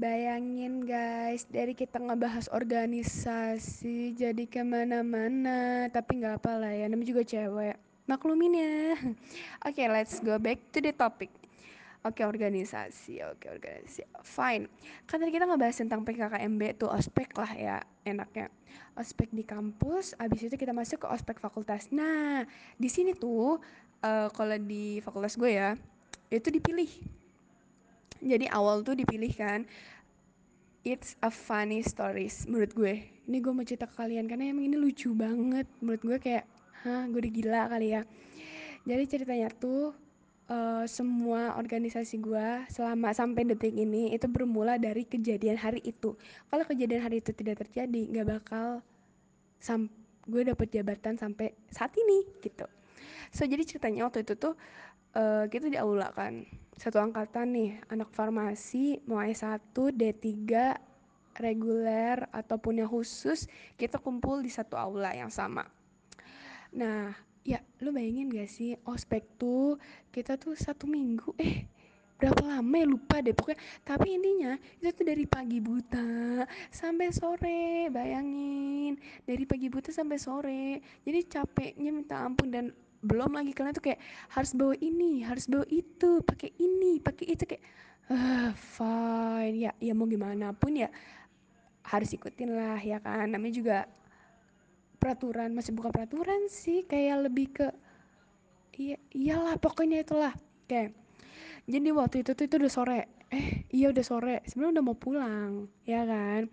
Bayangin 0.00 0.88
guys, 0.88 1.44
dari 1.44 1.76
kita 1.76 2.00
ngebahas 2.00 2.48
organisasi 2.56 4.16
jadi 4.16 4.48
ke 4.48 4.64
mana-mana, 4.64 5.92
tapi 5.92 6.24
nggak 6.24 6.40
apa 6.40 6.56
lah 6.56 6.72
ya, 6.72 6.88
namanya 6.88 7.12
juga 7.12 7.20
cewek. 7.28 7.76
Maklumin 8.08 8.56
ya. 8.56 8.96
Oke, 9.68 9.84
okay, 9.84 9.92
let's 9.92 10.16
go 10.24 10.40
back 10.40 10.56
to 10.72 10.80
the 10.80 10.96
topic. 10.96 11.28
Oke, 12.00 12.16
okay, 12.16 12.24
organisasi. 12.24 13.20
Oke, 13.28 13.44
okay, 13.44 13.48
organisasi. 13.60 14.08
Fine. 14.24 14.72
Kan 15.04 15.20
tadi 15.20 15.36
kita 15.36 15.44
ngebahas 15.44 15.76
tentang 15.76 16.00
PKKMB 16.00 16.80
tuh 16.80 16.88
ospek 16.88 17.36
lah 17.36 17.52
ya, 17.52 17.76
enaknya. 18.08 18.48
Ospek 18.96 19.28
di 19.36 19.44
kampus, 19.44 20.16
abis 20.16 20.48
itu 20.48 20.56
kita 20.56 20.72
masuk 20.72 21.04
ke 21.04 21.12
ospek 21.12 21.36
fakultas. 21.36 21.92
Nah, 21.92 22.48
di 22.80 22.88
sini 22.88 23.12
tuh 23.12 23.60
uh, 24.00 24.32
kalau 24.32 24.56
di 24.64 25.04
fakultas 25.04 25.36
gue 25.36 25.60
ya, 25.60 25.76
itu 26.32 26.48
dipilih 26.48 26.88
jadi 28.20 28.52
awal 28.52 28.84
tuh 28.84 28.94
dipilih 28.94 29.32
kan 29.32 29.64
it's 30.84 31.16
a 31.20 31.28
funny 31.28 31.84
stories 31.84 32.48
menurut 32.48 32.72
gue. 32.72 32.94
Ini 33.28 33.36
gue 33.38 33.52
mau 33.52 33.64
cerita 33.64 33.84
ke 33.86 33.94
kalian 34.00 34.26
karena 34.26 34.50
emang 34.50 34.66
ini 34.66 34.76
lucu 34.80 35.12
banget. 35.12 35.68
Menurut 35.84 36.02
gue 36.02 36.18
kayak 36.18 36.44
hah 36.84 37.04
gue 37.08 37.20
udah 37.20 37.32
gila 37.32 37.62
kali 37.68 37.88
ya. 37.94 38.02
Jadi 38.88 39.04
ceritanya 39.04 39.48
tuh 39.52 39.92
uh, 40.48 40.84
semua 40.88 41.54
organisasi 41.60 42.16
gue 42.24 42.48
selama 42.72 43.12
sampai 43.12 43.44
detik 43.44 43.76
ini 43.76 44.16
itu 44.16 44.24
bermula 44.26 44.80
dari 44.80 45.04
kejadian 45.04 45.60
hari 45.60 45.84
itu. 45.84 46.16
Kalau 46.48 46.64
kejadian 46.64 47.04
hari 47.04 47.20
itu 47.20 47.36
tidak 47.36 47.60
terjadi 47.60 48.00
nggak 48.08 48.26
bakal 48.40 48.80
sam 49.60 49.92
gue 50.24 50.42
dapet 50.48 50.72
jabatan 50.72 51.20
sampai 51.20 51.52
saat 51.68 51.92
ini 51.96 52.24
gitu. 52.40 52.64
So 53.30 53.44
jadi 53.44 53.62
ceritanya 53.62 54.08
waktu 54.08 54.24
itu 54.24 54.34
tuh 54.34 54.56
uh, 55.14 55.44
kita 55.46 55.68
di 55.68 55.76
aula 55.76 56.10
kan 56.16 56.48
satu 56.80 56.96
angkatan 56.96 57.52
nih 57.52 57.70
anak 57.92 58.08
farmasi 58.08 59.04
mau 59.04 59.20
S1 59.20 59.76
D3 59.76 60.24
reguler 61.36 62.24
ataupun 62.32 62.80
yang 62.80 62.88
khusus 62.88 63.44
kita 63.76 64.00
kumpul 64.00 64.40
di 64.40 64.48
satu 64.48 64.80
aula 64.80 65.12
yang 65.12 65.28
sama. 65.28 65.68
Nah 66.72 67.12
ya 67.44 67.60
lu 67.84 67.92
bayangin 67.92 68.32
gak 68.32 68.48
sih 68.48 68.80
ospek 68.88 69.28
tuh 69.36 69.76
kita 70.08 70.40
tuh 70.40 70.56
satu 70.56 70.88
minggu 70.88 71.36
eh 71.36 71.68
berapa 72.16 72.40
lama 72.48 72.72
ya 72.72 72.88
lupa 72.88 73.20
deh 73.20 73.36
pokoknya. 73.36 73.60
Tapi 73.84 74.16
intinya 74.16 74.56
itu 74.80 74.88
tuh 74.96 75.04
dari 75.04 75.28
pagi 75.28 75.60
buta 75.60 76.48
sampai 76.72 77.12
sore 77.12 77.92
bayangin. 77.92 78.96
Dari 79.28 79.44
pagi 79.44 79.68
buta 79.68 79.92
sampai 79.92 80.16
sore 80.16 80.80
jadi 81.04 81.28
capeknya 81.28 81.92
minta 81.92 82.24
ampun 82.24 82.48
dan 82.48 82.72
belum 83.00 83.32
lagi 83.32 83.56
kalian 83.56 83.72
tuh 83.72 83.84
kayak 83.84 84.00
harus 84.36 84.52
bawa 84.52 84.76
ini 84.76 85.24
harus 85.24 85.48
bawa 85.48 85.64
itu 85.72 86.20
pakai 86.20 86.52
ini 86.60 87.00
pakai 87.00 87.26
itu 87.32 87.44
kayak 87.48 87.64
uh, 88.12 88.52
fine. 88.52 89.56
Ya 89.56 89.72
ya 89.80 89.92
mau 89.96 90.04
gimana 90.04 90.52
pun 90.52 90.76
ya 90.76 90.92
harus 91.88 92.12
ikutin 92.12 92.52
lah 92.52 92.80
ya 92.80 93.00
kan? 93.00 93.32
Namanya 93.32 93.54
juga 93.56 93.78
peraturan 95.00 95.56
masih 95.56 95.72
bukan 95.72 95.90
peraturan 95.96 96.52
sih 96.52 96.84
kayak 96.84 97.30
lebih 97.32 97.46
ke 97.56 97.68
iya 98.76 98.96
iyalah 99.16 99.56
pokoknya 99.56 100.04
itulah. 100.04 100.36
Kayak 100.68 100.92
jadi 101.64 101.88
waktu 101.96 102.20
itu 102.20 102.36
tuh 102.36 102.44
itu 102.44 102.56
udah 102.60 102.72
sore. 102.72 103.00
Eh 103.32 103.64
iya 103.72 103.88
udah 103.88 104.04
sore. 104.04 104.44
Sebenarnya 104.44 104.80
udah 104.80 104.84
mau 104.84 104.96
pulang 104.98 105.52
ya 105.88 106.04
kan? 106.04 106.52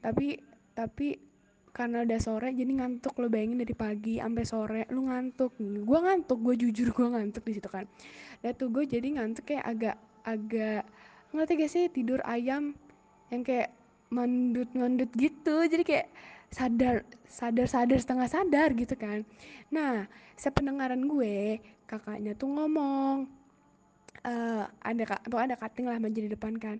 Tapi 0.00 0.40
tapi 0.72 1.31
karena 1.72 2.04
udah 2.04 2.18
sore 2.20 2.52
jadi 2.52 2.68
ngantuk. 2.68 3.16
Lo 3.18 3.32
bayangin 3.32 3.64
dari 3.64 3.72
pagi 3.72 4.20
sampai 4.20 4.44
sore 4.44 4.80
lu 4.92 5.08
ngantuk. 5.08 5.56
Gue 5.58 5.98
ngantuk 5.98 6.38
gue 6.44 6.54
jujur 6.68 6.92
gue 6.92 7.08
ngantuk 7.08 7.42
di 7.48 7.52
situ 7.56 7.68
kan. 7.68 7.88
Dan 8.44 8.52
tuh 8.54 8.68
gue 8.68 8.84
jadi 8.84 9.08
ngantuk 9.18 9.48
kayak 9.48 9.64
agak 9.64 9.96
agak 10.22 10.84
ngerti 11.32 11.52
gak 11.58 11.72
sih? 11.72 11.84
Tidur 11.88 12.20
ayam 12.28 12.76
yang 13.32 13.42
kayak 13.42 13.72
mandut 14.12 14.68
mandut 14.76 15.08
gitu. 15.16 15.64
Jadi 15.64 15.82
kayak 15.82 16.06
sadar 16.52 17.08
sadar 17.24 17.64
sadar 17.64 17.98
setengah 17.98 18.28
sadar 18.28 18.68
gitu 18.76 18.92
kan. 18.94 19.24
Nah 19.72 20.04
sependengaran 20.36 21.08
gue 21.08 21.56
kakaknya 21.88 22.36
tuh 22.36 22.52
ngomong 22.52 23.28
uh, 24.24 24.64
ada 24.80 25.02
kak 25.04 25.20
ada 25.28 25.56
cutting 25.58 25.86
lah 25.88 25.98
menjadi 25.98 26.32
depan 26.34 26.56
kan 26.56 26.78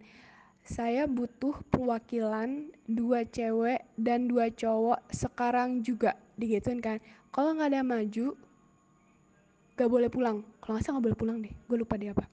saya 0.62 1.10
butuh 1.10 1.58
perwakilan 1.74 2.70
dua 2.86 3.26
cewek 3.26 3.82
dan 3.98 4.30
dua 4.30 4.46
cowok 4.54 5.02
sekarang 5.10 5.82
juga 5.82 6.14
digituin 6.38 6.78
kan. 6.78 7.02
Kalau 7.34 7.56
nggak 7.58 7.68
ada 7.72 7.78
yang 7.82 7.90
maju 7.90 8.26
gak 9.74 9.90
boleh 9.90 10.08
pulang. 10.12 10.46
Kalau 10.62 10.78
nggak 10.78 10.86
nggak 10.86 11.04
boleh 11.10 11.18
pulang 11.18 11.38
deh 11.42 11.50
gue 11.50 11.76
lupa 11.78 11.98
dia 11.98 12.14
apa. 12.14 12.30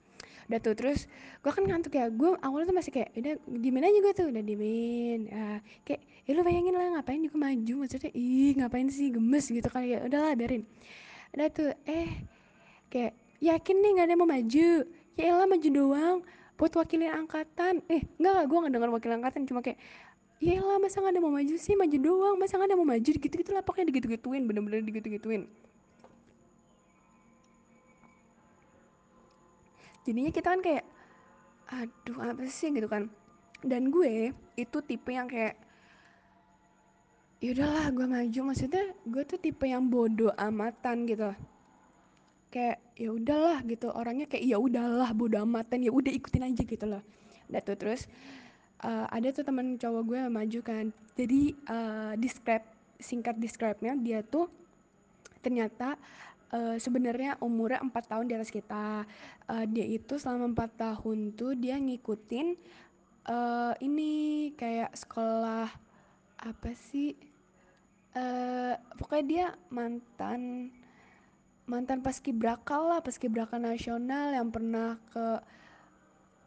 Udah 0.50 0.60
tuh 0.62 0.74
terus 0.78 1.10
gue 1.42 1.52
kan 1.54 1.66
ngantuk 1.66 1.94
ya. 1.98 2.10
Gue 2.14 2.38
awalnya 2.46 2.70
tuh 2.70 2.78
masih 2.78 2.92
kayak 2.94 3.10
udah 3.18 3.34
dimin 3.50 3.86
aja 3.86 3.98
gue 3.98 4.14
tuh. 4.14 4.28
Udah 4.30 4.44
dimin 4.46 5.20
ya, 5.30 5.46
kayak 5.86 6.02
ya 6.30 6.32
lu 6.38 6.42
bayangin 6.46 6.74
lah 6.78 7.02
ngapain 7.02 7.22
juga 7.26 7.38
maju? 7.38 7.74
Maksudnya 7.86 8.12
ih 8.14 8.54
ngapain 8.62 8.88
sih 8.94 9.10
gemes 9.10 9.46
gitu 9.50 9.66
kan 9.74 9.82
ya. 9.82 10.06
Udahlah 10.06 10.38
biarin. 10.38 10.70
Udah 11.34 11.48
tuh 11.50 11.74
eh 11.90 12.26
kayak 12.94 13.14
yakin 13.42 13.76
nih 13.82 13.90
nggak 13.98 14.06
ada 14.06 14.14
yang 14.14 14.22
mau 14.22 14.30
maju? 14.30 14.70
Ya 15.18 15.24
elah 15.34 15.48
maju 15.50 15.70
doang 15.74 16.18
buat 16.60 16.76
wakilin 16.76 17.16
angkatan. 17.16 17.80
Eh 17.88 18.04
enggak 18.20 18.46
gue 18.52 18.58
nggak 18.60 18.74
dengar 18.76 18.90
wakil 18.92 19.12
angkatan. 19.16 19.48
Cuma 19.48 19.64
kayak 19.64 19.80
ya 20.44 20.60
lah 20.60 20.76
masa 20.76 21.00
nggak 21.00 21.16
ada 21.16 21.22
mau 21.24 21.32
maju 21.32 21.56
sih? 21.56 21.74
Maju 21.80 21.98
doang. 21.98 22.36
Masa 22.36 22.60
nggak 22.60 22.70
ada 22.70 22.78
mau 22.78 22.88
maju? 22.88 23.10
Gitu 23.16 23.32
gitu 23.32 23.52
lah 23.56 23.64
pokoknya 23.64 23.96
digitu 23.96 24.12
gituin 24.12 24.44
bener-bener 24.44 24.84
digitu 24.84 25.08
gituin 25.08 25.48
jadinya 30.10 30.34
kita 30.34 30.48
kan 30.50 30.62
kayak 30.66 30.86
aduh 31.70 32.18
apa 32.26 32.42
sih? 32.50 32.74
Gitu 32.74 32.90
kan. 32.90 33.14
Dan 33.62 33.94
gue 33.94 34.34
itu 34.58 34.78
tipe 34.82 35.14
yang 35.14 35.30
kayak 35.30 35.54
ya 37.44 37.54
udahlah 37.54 37.94
gue 37.94 38.08
maju. 38.10 38.40
Maksudnya 38.50 38.90
gue 39.06 39.24
tuh 39.30 39.38
tipe 39.38 39.70
yang 39.70 39.86
bodoh 39.86 40.34
amatan 40.34 41.06
gitu 41.06 41.30
kayak 42.50 42.82
ya 42.98 43.10
udahlah 43.14 43.62
gitu. 43.66 43.90
Orangnya 43.94 44.26
kayak 44.26 44.46
ya 44.46 44.58
udahlah 44.58 45.14
bodo 45.14 45.38
amatan 45.42 45.86
ya 45.86 45.92
udah 45.94 46.12
ikutin 46.14 46.46
aja 46.50 46.62
gitu 46.66 46.86
loh. 46.86 47.02
Udah 47.50 47.62
tuh 47.62 47.78
terus 47.78 48.06
uh, 48.84 49.06
ada 49.10 49.30
tuh 49.32 49.46
teman 49.46 49.78
cowok 49.78 50.02
gue 50.06 50.18
yang 50.18 50.34
maju 50.34 50.60
kan. 50.66 50.86
Jadi 51.16 51.56
uh, 51.70 52.14
describe 52.20 52.66
singkat 53.00 53.40
describe-nya 53.40 53.96
dia 53.96 54.20
tuh 54.26 54.52
ternyata 55.40 55.96
uh, 56.52 56.76
sebenarnya 56.76 57.40
umurnya 57.40 57.80
empat 57.80 58.12
tahun 58.12 58.28
di 58.28 58.34
atas 58.36 58.52
kita. 58.52 59.08
Uh, 59.48 59.66
dia 59.70 59.86
itu 59.88 60.20
selama 60.20 60.52
empat 60.52 60.76
tahun 60.76 61.34
tuh 61.34 61.56
dia 61.56 61.80
ngikutin 61.80 62.58
uh, 63.30 63.74
ini 63.82 64.52
kayak 64.58 64.94
sekolah 64.98 65.70
apa 66.40 66.70
sih? 66.76 67.16
Uh, 68.10 68.74
pokoknya 68.98 69.26
dia 69.30 69.48
mantan 69.70 70.74
mantan 71.70 72.02
paskibraka 72.02 72.82
lah 72.82 73.00
paskibraka 73.06 73.62
nasional 73.62 74.34
yang 74.34 74.50
pernah 74.50 74.98
ke 75.14 75.26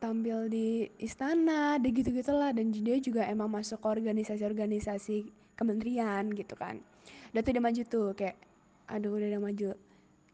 tampil 0.02 0.50
di 0.50 0.90
istana 0.98 1.78
deh 1.78 1.94
gitu 1.94 2.10
gitulah 2.10 2.50
dan 2.50 2.74
dia 2.74 2.98
juga 2.98 3.22
emang 3.30 3.46
masuk 3.46 3.78
ke 3.78 3.86
organisasi-organisasi 3.86 5.30
kementerian 5.54 6.26
gitu 6.34 6.58
kan. 6.58 6.82
Udah 7.30 7.40
tuh 7.46 7.52
dia 7.54 7.62
maju 7.62 7.82
tuh 7.86 8.06
kayak 8.18 8.34
aduh 8.90 9.14
udah 9.14 9.28
udah 9.30 9.42
maju. 9.46 9.68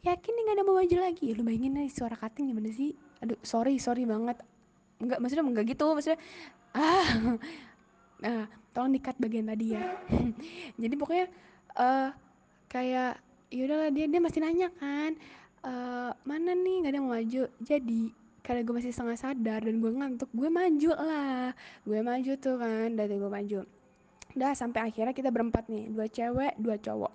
Yakin 0.08 0.32
nih 0.32 0.42
gak 0.48 0.56
ada 0.56 0.64
mau 0.64 0.80
maju 0.80 0.96
lagi? 1.04 1.36
Lu 1.36 1.44
bayangin 1.44 1.76
nih 1.76 1.92
suara 1.92 2.16
cutting 2.16 2.48
gimana 2.48 2.72
sih? 2.72 2.96
Aduh 3.20 3.36
sorry 3.44 3.76
sorry 3.76 4.08
banget. 4.08 4.40
Enggak 5.04 5.20
maksudnya 5.20 5.44
enggak 5.44 5.68
gitu 5.68 5.84
maksudnya 5.92 6.18
ah 6.72 7.36
nah 8.24 8.48
tolong 8.72 8.96
dikat 8.96 9.20
bagian 9.20 9.52
tadi 9.52 9.76
ya. 9.76 9.84
Jadi 10.82 10.94
pokoknya 10.96 11.28
uh, 11.76 12.08
kayak 12.72 13.20
ya 13.48 13.64
udahlah 13.64 13.90
dia 13.92 14.06
dia 14.08 14.20
masih 14.20 14.40
nanya 14.44 14.68
kan 14.76 15.16
e, 15.64 15.72
mana 16.24 16.52
nih 16.52 16.76
nggak 16.84 16.92
ada 16.92 17.00
mau 17.00 17.12
maju? 17.16 17.42
Jadi 17.64 18.02
karena 18.44 18.64
gue 18.64 18.74
masih 18.80 18.92
setengah 18.92 19.18
sadar 19.20 19.60
dan 19.60 19.76
gue 19.80 19.92
ngantuk 19.92 20.30
gue 20.32 20.48
maju 20.48 20.90
lah. 20.96 21.52
Gue 21.84 22.00
maju 22.00 22.32
tuh 22.40 22.56
kan 22.56 22.88
dari 22.96 23.14
gue 23.16 23.30
maju. 23.30 23.60
Udah 24.36 24.52
sampai 24.54 24.92
akhirnya 24.92 25.12
kita 25.16 25.32
berempat 25.32 25.68
nih 25.68 25.88
dua 25.92 26.06
cewek 26.08 26.52
dua 26.60 26.76
cowok. 26.80 27.12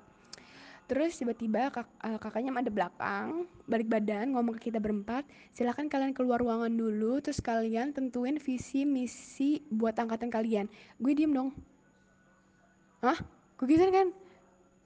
Terus 0.84 1.16
tiba-tiba 1.16 1.72
kak, 1.72 1.88
uh, 2.04 2.20
kakaknya 2.20 2.52
ada 2.52 2.68
belakang 2.68 3.48
balik 3.72 3.88
badan 3.88 4.36
ngomong 4.36 4.60
ke 4.60 4.68
kita 4.70 4.84
berempat 4.84 5.24
silahkan 5.56 5.88
kalian 5.88 6.12
keluar 6.12 6.44
ruangan 6.44 6.70
dulu 6.70 7.24
terus 7.24 7.40
kalian 7.40 7.96
tentuin 7.96 8.36
visi 8.36 8.84
misi 8.84 9.64
buat 9.72 9.96
angkatan 9.96 10.28
kalian. 10.28 10.68
Gue 11.00 11.16
diem 11.16 11.32
dong. 11.32 11.56
Hah? 13.00 13.16
Gue 13.56 13.80
gitu 13.80 13.88
kan 13.90 14.12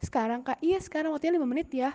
sekarang 0.01 0.45
kak? 0.45 0.59
Iya 0.61 0.77
sekarang. 0.81 1.13
Waktunya 1.13 1.37
lima 1.37 1.47
menit 1.49 1.69
ya. 1.73 1.93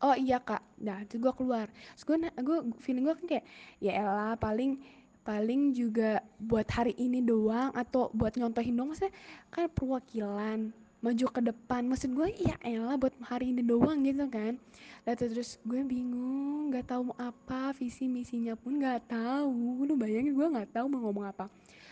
Oh 0.00 0.16
iya 0.16 0.40
kak. 0.40 0.64
Nah 0.80 1.04
itu 1.04 1.20
gue 1.20 1.32
keluar. 1.36 1.68
Terus 1.68 2.04
gue 2.08 2.16
gue 2.40 2.58
feeling 2.80 3.04
gue 3.04 3.14
kan 3.20 3.26
kayak 3.28 3.44
ya 3.82 3.92
elah 4.00 4.34
paling 4.40 4.80
paling 5.20 5.76
juga 5.76 6.24
buat 6.40 6.64
hari 6.72 6.96
ini 6.96 7.20
doang 7.20 7.68
atau 7.76 8.08
buat 8.16 8.32
nyontohin 8.38 8.72
doang. 8.72 8.96
Maksudnya 8.96 9.12
kan 9.52 9.68
perwakilan 9.68 10.58
maju 11.00 11.26
ke 11.28 11.40
depan. 11.44 11.82
Maksud 11.84 12.16
gue 12.16 12.28
ya 12.40 12.56
elah 12.64 12.96
buat 12.96 13.12
hari 13.20 13.52
ini 13.52 13.60
doang 13.60 14.00
gitu 14.00 14.24
kan. 14.32 14.56
Lalu 15.04 15.16
terus 15.36 15.60
gue 15.68 15.80
bingung 15.84 16.72
nggak 16.72 16.88
tahu 16.88 17.12
mau 17.12 17.16
apa 17.20 17.76
visi 17.76 18.08
misinya 18.08 18.56
pun 18.56 18.80
nggak 18.80 19.10
tahu. 19.12 19.84
Lu 19.84 20.00
bayangin 20.00 20.32
gue 20.32 20.46
nggak 20.48 20.72
tahu 20.72 20.86
mau 20.88 21.04
ngomong 21.04 21.28
apa. 21.28 21.44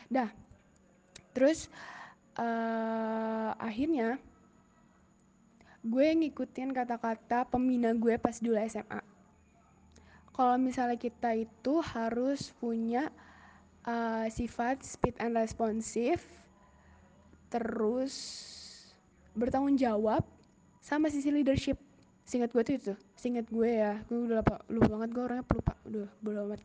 Dah. 0.09 0.32
Terus 1.37 1.69
uh, 2.41 3.53
akhirnya 3.61 4.17
gue 5.82 6.06
ngikutin 6.10 6.75
kata-kata 6.75 7.46
pembina 7.46 7.94
gue 7.94 8.19
pas 8.19 8.34
dulu 8.38 8.58
SMA 8.66 9.00
kalau 10.34 10.54
misalnya 10.54 10.94
kita 10.94 11.34
itu 11.34 11.82
harus 11.82 12.54
punya 12.62 13.10
uh, 13.82 14.26
sifat 14.30 14.86
speed 14.86 15.19
and 15.19 15.34
responsive 15.34 16.22
terus 17.50 18.14
bertanggung 19.34 19.78
jawab 19.78 20.22
sama 20.78 21.10
sisi 21.10 21.30
leadership. 21.30 21.78
Singkat 22.28 22.50
gue 22.52 22.62
tuh 22.62 22.75
itu 22.76 22.94
singkat 23.19 23.50
gue 23.50 23.82
ya. 23.82 23.99
Gue 24.06 24.31
udah 24.31 24.41
lupa, 24.41 24.56
lupa 24.70 24.87
banget 24.94 25.11
gue 25.11 25.23
orangnya 25.26 25.47
pelupa. 25.50 25.73
Udah 25.91 26.09
bodo 26.23 26.38
amat. 26.47 26.61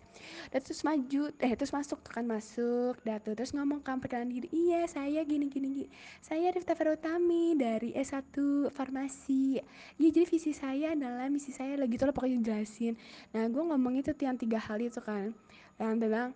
Dan 0.53 0.59
terus 0.61 0.81
maju 0.85 1.21
eh 1.41 1.53
terus 1.57 1.73
masuk 1.73 1.99
tuh 2.05 2.11
kan 2.13 2.25
masuk 2.29 2.95
dah 3.01 3.17
tuh 3.17 3.33
terus 3.33 3.51
ngomong 3.57 3.81
kan 3.81 3.97
perkenalan 3.97 4.29
diri 4.29 4.47
iya 4.53 4.85
saya 4.85 5.25
gini 5.25 5.49
gini 5.49 5.67
gini. 5.83 5.89
Saya 6.21 6.53
Rifta 6.53 6.77
Ferutami 6.77 7.57
dari 7.57 7.91
S1 7.97 8.37
farmasi. 8.69 9.57
Iya 9.97 10.09
jadi 10.13 10.25
visi 10.29 10.53
saya 10.53 10.93
adalah 10.93 11.25
misi 11.33 11.49
saya 11.49 11.73
lagi 11.73 11.97
tuh 11.97 12.07
lah 12.07 12.15
pokoknya 12.15 12.45
jelasin. 12.45 12.93
Nah 13.33 13.49
gue 13.49 13.63
ngomong 13.65 13.97
itu 13.97 14.13
tuh 14.13 14.29
yang 14.29 14.37
tiga 14.37 14.61
hal 14.61 14.77
itu 14.77 15.01
kan. 15.01 15.33
Yang 15.81 15.93
bilang 15.97 16.29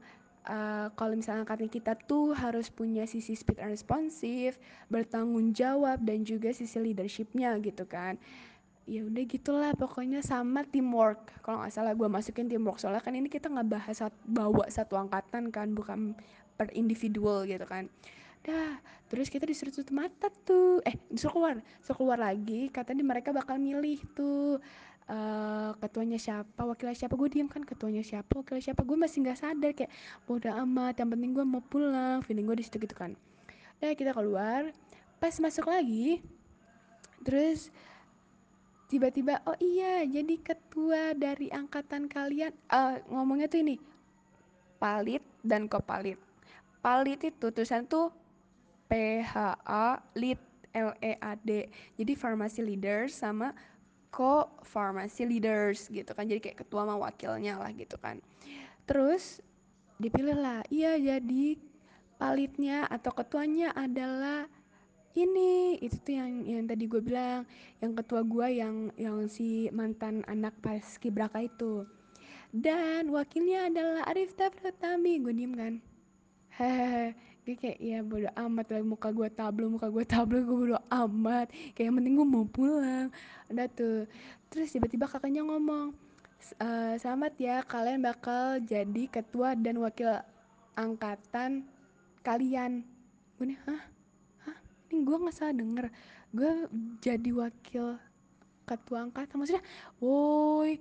uh, 0.48 0.88
kalau 0.96 1.13
misalnya 1.13 1.46
angkatan 1.46 1.70
kita 1.70 1.94
tuh 2.08 2.34
harus 2.34 2.72
punya 2.72 3.04
sisi 3.06 3.36
speed 3.36 3.60
and 3.60 3.75
responsive, 3.75 4.56
bertanggung 4.88 5.52
jawab 5.52 6.02
dan 6.02 6.24
juga 6.24 6.56
sisi 6.56 6.80
leadershipnya 6.80 7.54
gitu 7.62 7.84
kan. 7.86 8.18
Ya 8.88 9.04
udah 9.04 9.24
gitulah 9.28 9.72
pokoknya 9.75 10.24
sama 10.24 10.63
teamwork. 10.63 11.44
Kalau 11.44 11.60
nggak 11.60 11.74
salah 11.75 11.92
gue 11.92 12.07
masukin 12.07 12.48
teamwork 12.48 12.80
soalnya 12.80 13.04
kan 13.04 13.13
ini 13.13 13.28
kita 13.28 13.51
nggak 13.51 13.68
bahas 13.68 14.00
bawa 14.24 14.66
satu 14.72 14.95
angkatan 14.95 15.51
kan 15.51 15.75
bukan 15.75 16.16
per 16.56 16.72
individual 16.72 17.44
gitu 17.44 17.68
kan. 17.68 17.92
Dah, 18.48 18.80
terus 19.12 19.28
kita 19.28 19.44
disuruh 19.44 19.75
tutup 19.75 19.92
mata 19.92 20.31
tuh. 20.48 20.80
Eh, 20.88 20.95
disuruh 21.12 21.36
keluar. 21.36 21.56
Disuruh 21.84 21.98
keluar 22.00 22.19
lagi, 22.24 22.72
katanya 22.72 23.04
mereka 23.04 23.36
bakal 23.36 23.60
milih 23.60 24.00
tuh 24.16 24.63
uh, 25.12 25.72
ketuanya 25.80 26.19
siapa 26.19 26.62
wakilnya 26.63 26.95
siapa 26.95 27.16
gue 27.16 27.30
diem 27.31 27.50
kan 27.50 27.63
ketuanya 27.63 28.04
siapa 28.04 28.31
wakilnya 28.44 28.63
siapa 28.72 28.81
gue 28.84 28.98
masih 29.00 29.18
nggak 29.24 29.39
sadar 29.39 29.72
kayak 29.74 29.92
bodoh 30.28 30.54
amat 30.68 31.00
yang 31.00 31.10
penting 31.12 31.31
gue 31.34 31.45
mau 31.48 31.63
pulang 31.63 32.22
feeling 32.24 32.45
gue 32.45 32.57
di 32.60 32.66
situ 32.68 32.78
gitu 32.80 32.95
kan 32.95 33.16
nah 33.80 33.94
kita 33.94 34.12
keluar 34.13 34.72
pas 35.18 35.34
masuk 35.39 35.66
lagi 35.69 36.22
terus 37.25 37.74
tiba-tiba 38.88 39.44
oh 39.48 39.57
iya 39.60 40.04
jadi 40.07 40.36
ketua 40.39 41.13
dari 41.16 41.51
angkatan 41.51 42.07
kalian. 42.07 42.56
Uh, 42.72 43.00
ngomongnya 43.12 43.51
tuh 43.51 43.62
ini 43.62 43.75
palit 44.80 45.24
dan 45.44 45.68
kopalit 45.68 46.18
palit 46.88 47.19
itu 47.19 47.51
tulisan 47.51 47.84
tuh 47.84 48.13
P 48.88 49.19
H 49.19 49.60
A 49.68 50.00
lead 50.16 50.39
L 50.72 50.95
E 51.04 51.19
A 51.19 51.36
D. 51.36 51.68
Jadi 52.00 52.13
pharmacy 52.16 52.63
leader 52.63 53.12
sama 53.12 53.51
co 54.07 54.48
pharmacy 54.63 55.28
leaders 55.28 55.92
gitu 55.92 56.07
kan. 56.16 56.24
Jadi 56.24 56.39
kayak 56.39 56.63
ketua 56.63 56.88
sama 56.88 56.95
wakilnya 56.95 57.60
lah 57.60 57.75
gitu 57.75 58.00
kan. 58.00 58.24
Terus 58.88 59.44
dipilih 60.00 60.38
lah 60.38 60.62
iya 60.72 60.95
jadi 60.95 61.57
palitnya 62.22 62.86
atau 62.88 63.12
ketuanya 63.12 63.74
adalah 63.74 64.48
ini 65.18 65.81
itu 65.81 65.98
tuh 66.06 66.14
yang 66.14 66.46
yang 66.46 66.64
tadi 66.69 66.86
gue 66.86 67.02
bilang 67.02 67.42
yang 67.81 67.98
ketua 67.98 68.22
gue 68.22 68.48
yang 68.62 68.94
yang 69.02 69.25
si 69.25 69.66
mantan 69.74 70.22
anak 70.30 70.54
pas 70.62 70.86
kibraka 71.02 71.42
itu. 71.42 71.90
Dan 72.54 73.10
wakilnya 73.12 73.68
adalah 73.68 74.08
Arif 74.08 74.38
Pratami 74.38 75.19
gue 75.19 75.34
diem 75.34 75.54
kan? 75.58 75.74
Hehehe. 76.54 77.18
Gue 77.44 77.56
kayak 77.56 77.80
ya 77.80 78.00
bodo 78.04 78.30
amat 78.36 78.66
lah 78.75 78.84
muka 78.84 79.10
gue 79.12 79.30
tablo 79.31 79.72
muka 79.72 79.88
gue 79.90 80.06
tablo 80.06 80.38
gue 80.46 80.58
bodo 80.69 80.80
amat. 80.94 81.50
Kayak 81.74 81.86
yang 81.92 81.96
penting 81.98 82.13
gue 82.13 82.28
mau 82.28 82.46
pulang. 82.46 83.08
Udah 83.50 83.68
tuh. 83.74 84.06
Terus 84.54 84.70
tiba-tiba 84.70 85.10
kakaknya 85.10 85.44
ngomong 85.44 85.98
e, 86.62 86.68
selamat 87.02 87.34
ya 87.42 87.66
kalian 87.66 88.00
bakal 88.06 88.62
jadi 88.63 89.04
ketua 89.12 89.58
dan 89.58 89.81
wakil 89.81 90.13
angkatan 90.78 91.66
kalian. 92.22 92.86
Gue 93.36 93.54
nih 93.54 93.60
hah 93.66 93.97
gue 95.04 95.18
nggak 95.18 95.36
salah 95.36 95.56
denger. 95.58 95.86
Gue 96.32 96.52
jadi 97.04 97.30
wakil 97.34 97.98
ketua 98.68 99.08
angkatan. 99.08 99.36
Maksudnya 99.40 99.64
woi 100.00 100.80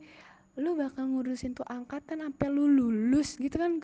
lu 0.57 0.73
bakal 0.73 1.05
ngurusin 1.05 1.53
tuh 1.53 1.69
angkatan 1.69 2.25
sampai 2.25 2.49
lu 2.49 2.65
lulus 2.65 3.37
gitu 3.37 3.61
kan. 3.61 3.77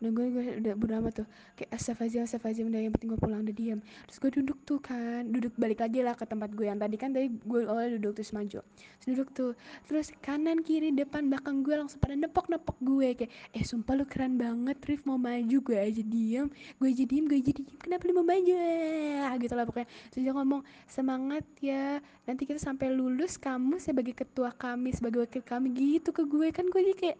Udah 0.00 0.10
gue, 0.10 0.26
gue 0.32 0.44
udah 0.64 0.74
beramat 0.76 1.12
tuh 1.22 1.26
kayak 1.56 1.70
astagfirullahaladzim 1.76 2.26
astagfirullahaladzim 2.26 2.66
udah 2.72 2.80
yang 2.82 2.92
penting 2.92 3.08
gue 3.14 3.20
pulang 3.20 3.40
udah 3.46 3.56
diam 3.56 3.78
terus 4.04 4.18
gue 4.20 4.30
duduk 4.42 4.58
tuh 4.66 4.78
kan 4.82 5.22
duduk 5.30 5.54
balik 5.54 5.80
lagi 5.80 6.02
lah 6.02 6.18
ke 6.18 6.26
tempat 6.26 6.50
gue 6.50 6.66
yang 6.66 6.76
tadi 6.76 6.96
kan 6.98 7.14
tadi 7.14 7.30
gue 7.30 7.60
awalnya 7.64 8.00
duduk 8.00 8.20
terus 8.20 8.32
maju. 8.32 8.60
Terus 9.00 9.06
duduk 9.06 9.28
tuh 9.36 9.50
terus 9.86 10.08
kanan 10.24 10.64
kiri 10.64 10.90
depan 10.92 11.28
belakang 11.28 11.60
gue 11.62 11.74
langsung 11.76 12.00
pada 12.00 12.16
nepok 12.16 12.48
nepok 12.48 12.76
gue 12.80 13.08
kayak 13.16 13.30
eh 13.54 13.64
sumpah 13.64 13.94
lu 13.96 14.04
keren 14.08 14.40
banget 14.40 14.76
Rif 14.88 15.04
mau 15.04 15.20
maju. 15.20 15.56
Gue 15.60 15.76
aja 15.76 16.02
diem 16.02 16.48
gue 16.80 16.88
aja 16.88 17.04
diem 17.04 17.24
gue 17.28 17.38
aja 17.38 17.52
diem 17.52 17.68
kenapa 17.80 18.02
lu 18.08 18.12
mau 18.16 18.26
maju? 18.26 18.52
Eh, 18.52 19.32
gitu 19.44 19.54
lah 19.54 19.64
pokoknya. 19.68 19.88
Terus 20.10 20.22
dia 20.24 20.32
ngomong 20.32 20.60
semangat 20.88 21.44
ya 21.60 22.00
nanti 22.24 22.48
kita 22.48 22.56
sampai 22.56 22.88
lulus 22.88 23.36
kamu 23.36 23.76
sebagai 23.76 24.16
ketua 24.16 24.48
kami 24.56 24.96
sebagai 24.96 25.28
wakil 25.28 25.44
kami 25.44 25.68
gitu 25.76 26.13
ke 26.14 26.22
gue 26.30 26.48
kan 26.54 26.70
gue 26.70 26.80
jadi 26.80 26.96
kayak 26.96 27.18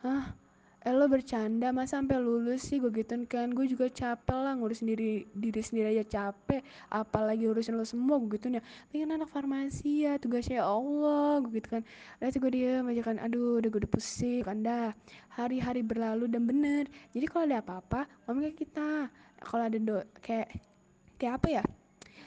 hah? 0.00 0.24
Eh 0.84 0.92
lo 0.92 1.08
bercanda 1.08 1.72
masa 1.72 1.96
sampai 1.96 2.20
lulus 2.20 2.68
sih? 2.68 2.76
Gue 2.76 2.92
gituin 2.92 3.24
kan. 3.24 3.48
Gue 3.56 3.64
juga 3.64 3.88
capek 3.88 4.36
lah 4.36 4.52
ngurus 4.52 4.84
sendiri 4.84 5.24
diri 5.32 5.60
sendiri 5.64 5.96
aja 5.96 6.04
capek 6.04 6.60
apalagi 6.92 7.48
urusin 7.48 7.80
lo 7.80 7.88
semua 7.88 8.20
gue 8.20 8.36
gituin 8.36 8.60
ya. 8.60 8.62
Pengen 8.92 9.16
anak 9.16 9.32
farmasi 9.32 10.04
ya 10.04 10.20
tugasnya 10.20 10.60
ya 10.60 10.64
Allah 10.68 11.40
gue 11.40 11.56
gitu 11.56 11.80
kan. 11.80 11.82
Udah 12.20 12.28
gue 12.36 12.52
dia 12.52 12.84
aja 12.84 13.02
kan. 13.04 13.16
Aduh 13.16 13.64
udah 13.64 13.68
gue 13.72 13.80
udah 13.80 13.92
pusing 13.92 14.44
kan. 14.44 14.60
Dah 14.60 14.92
hari-hari 15.32 15.80
berlalu 15.80 16.28
dan 16.28 16.44
bener. 16.44 16.84
Jadi 17.16 17.24
kalau 17.32 17.44
ada 17.48 17.64
apa-apa 17.64 18.04
ngomongnya 18.28 18.52
kita. 18.52 19.08
Kalau 19.40 19.64
ada 19.64 19.76
do 19.80 20.04
kayak 20.20 20.52
kayak 21.16 21.32
apa 21.40 21.48
ya? 21.48 21.64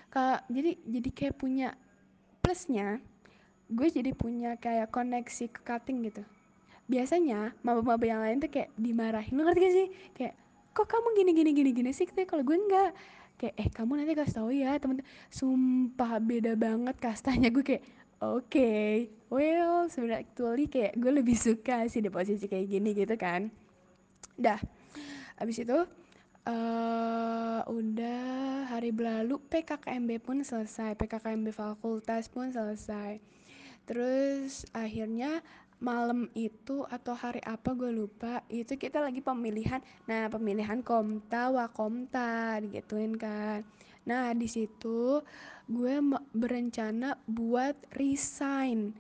Kak, 0.10 0.50
jadi 0.50 0.72
jadi 0.82 1.10
kayak 1.14 1.36
punya 1.38 1.78
plusnya 2.42 2.98
gue 3.68 3.88
jadi 3.92 4.12
punya 4.16 4.56
kayak 4.56 4.92
koneksi 4.92 5.46
ke 5.52 5.60
cutting 5.64 6.08
gitu. 6.08 6.24
Biasanya 6.88 7.52
maba-maba 7.62 8.06
yang 8.08 8.24
lain 8.24 8.40
tuh 8.40 8.48
kayak 8.48 8.72
dimarahin. 8.80 9.36
Lu 9.36 9.44
ngerti 9.44 9.60
gak 9.60 9.76
sih? 9.76 9.88
Kayak 10.16 10.34
kok 10.72 10.88
kamu 10.88 11.08
gini 11.20 11.32
gini 11.36 11.52
gini 11.52 11.72
gini 11.76 11.92
sih? 11.92 12.08
Kalau 12.08 12.44
gue 12.48 12.56
enggak. 12.56 12.96
Kayak 13.38 13.54
eh 13.60 13.70
kamu 13.70 13.92
nanti 14.02 14.14
kasih 14.18 14.34
tau 14.34 14.50
ya 14.50 14.82
temen 14.82 15.06
sumpah 15.30 16.18
beda 16.18 16.58
banget 16.58 16.98
kastanya 16.98 17.54
gue 17.54 17.62
kayak 17.62 17.86
oke 18.18 18.50
okay, 18.50 19.14
well 19.30 19.86
sebenarnya 19.94 20.26
actually 20.26 20.66
kayak 20.66 20.98
gue 20.98 21.12
lebih 21.14 21.38
suka 21.38 21.86
sih 21.86 22.02
di 22.02 22.10
posisi 22.10 22.50
kayak 22.50 22.66
gini 22.66 22.98
gitu 22.98 23.14
kan. 23.14 23.54
Dah 24.34 24.58
abis 25.38 25.62
itu 25.62 25.78
uh, 26.50 27.62
udah 27.70 28.66
hari 28.74 28.90
berlalu 28.90 29.38
PKKMB 29.54 30.10
pun 30.24 30.42
selesai 30.42 30.98
PKKMB 30.98 31.54
fakultas 31.54 32.26
pun 32.32 32.50
selesai 32.50 33.22
terus 33.88 34.68
akhirnya 34.76 35.42
malam 35.78 36.26
itu 36.34 36.86
atau 36.90 37.14
hari 37.14 37.42
apa 37.46 37.74
gue 37.78 37.94
lupa. 37.94 38.42
Itu 38.50 38.76
kita 38.78 39.02
lagi 39.02 39.22
pemilihan. 39.22 39.82
Nah 40.10 40.30
pemilihan 40.30 40.82
komta 40.82 41.54
wakomta 41.54 42.58
digituin 42.62 43.14
kan. 43.18 43.62
Nah 44.10 44.34
di 44.34 44.50
situ 44.50 45.22
gue 45.70 45.96
berencana 46.34 47.18
buat 47.30 47.78
resign. 47.98 48.94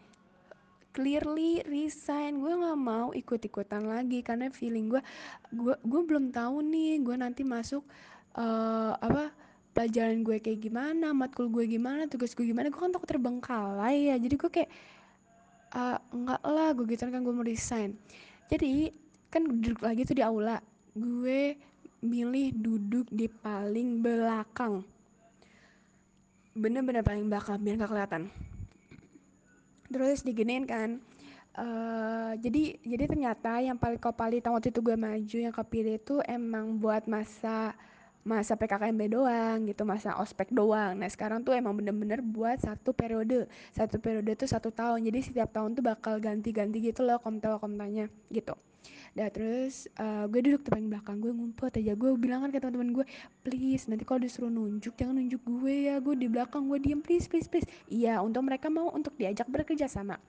Clearly 0.94 1.66
resign. 1.66 2.42
Gue 2.42 2.54
nggak 2.58 2.80
mau 2.80 3.10
ikut 3.14 3.42
ikutan 3.42 3.90
lagi 3.90 4.22
karena 4.22 4.54
feeling 4.54 4.94
gue 4.94 5.02
gue 5.54 5.76
gue 5.82 6.02
belum 6.06 6.30
tahu 6.30 6.62
nih 6.62 7.02
gue 7.02 7.16
nanti 7.18 7.42
masuk 7.42 7.82
uh, 8.38 8.94
apa 9.02 9.34
pelajaran 9.78 10.26
gue 10.26 10.42
kayak 10.42 10.58
gimana, 10.58 11.14
matkul 11.14 11.54
gue 11.54 11.70
gimana, 11.70 12.10
tugas 12.10 12.34
gue 12.34 12.50
gimana, 12.50 12.74
gue 12.74 12.82
kan 12.82 12.90
takut 12.90 13.06
terbengkalai 13.06 14.10
ya. 14.10 14.18
Jadi 14.18 14.34
gue 14.34 14.50
kayak 14.50 14.70
uh, 15.78 16.02
enggak 16.10 16.42
lah, 16.42 16.74
gue 16.74 16.86
gitu 16.90 17.06
kan 17.06 17.22
gue 17.22 17.34
mau 17.38 17.46
resign. 17.46 17.94
Jadi 18.50 18.90
kan 19.30 19.46
duduk 19.46 19.86
lagi 19.86 20.02
tuh 20.02 20.18
di 20.18 20.26
aula, 20.26 20.58
gue 20.98 21.54
milih 22.02 22.58
duduk 22.58 23.06
di 23.14 23.30
paling 23.30 24.02
belakang. 24.02 24.82
Bener-bener 26.58 27.06
paling 27.06 27.30
belakang 27.30 27.62
biar 27.62 27.78
gak 27.78 27.92
kelihatan. 27.94 28.24
Terus 29.94 30.26
diginin 30.26 30.66
kan, 30.66 30.98
uh, 31.54 32.34
jadi 32.42 32.82
jadi 32.82 33.04
ternyata 33.06 33.62
yang 33.62 33.78
paling 33.78 34.02
kopali 34.02 34.42
waktu 34.42 34.74
itu 34.74 34.82
gue 34.82 34.98
maju 34.98 35.38
yang 35.38 35.54
kepilih 35.54 36.02
itu 36.02 36.18
emang 36.26 36.82
buat 36.82 37.06
masa 37.06 37.78
masa 38.28 38.60
PKKMB 38.60 39.02
doang 39.08 39.64
gitu 39.64 39.88
masa 39.88 40.20
ospek 40.20 40.52
doang. 40.52 41.00
Nah 41.00 41.08
sekarang 41.08 41.48
tuh 41.48 41.56
emang 41.56 41.80
bener-bener 41.80 42.20
buat 42.20 42.60
satu 42.60 42.92
periode. 42.92 43.48
Satu 43.72 44.04
periode 44.04 44.36
tuh 44.36 44.52
satu 44.52 44.68
tahun. 44.68 45.08
Jadi 45.08 45.32
setiap 45.32 45.56
tahun 45.56 45.80
tuh 45.80 45.84
bakal 45.88 46.20
ganti-ganti 46.20 46.84
gitu 46.84 47.08
loh 47.08 47.24
komta 47.24 47.56
komtanya 47.56 48.12
gitu. 48.28 48.52
Dah 49.16 49.32
terus 49.32 49.88
uh, 49.98 50.28
gue 50.28 50.44
duduk 50.44 50.68
di 50.68 50.92
belakang 50.92 51.24
gue 51.24 51.32
ngumpet 51.32 51.80
aja. 51.80 51.96
Gue 51.96 52.12
bilang 52.20 52.44
kan 52.44 52.52
ke 52.52 52.60
teman-teman 52.60 52.92
gue 53.02 53.06
please 53.48 53.88
nanti 53.88 54.04
kalau 54.04 54.20
disuruh 54.20 54.52
nunjuk 54.52 55.00
jangan 55.00 55.16
nunjuk 55.16 55.42
gue 55.48 55.76
ya. 55.88 55.96
Gue 56.04 56.20
di 56.20 56.28
belakang 56.28 56.68
gue 56.68 56.84
diem. 56.84 57.00
Please 57.00 57.32
please 57.32 57.48
please. 57.48 57.66
Iya 57.88 58.20
untuk 58.20 58.44
mereka 58.44 58.68
mau 58.68 58.92
untuk 58.92 59.16
diajak 59.16 59.48
bekerja 59.48 59.88
sama. 59.88 60.20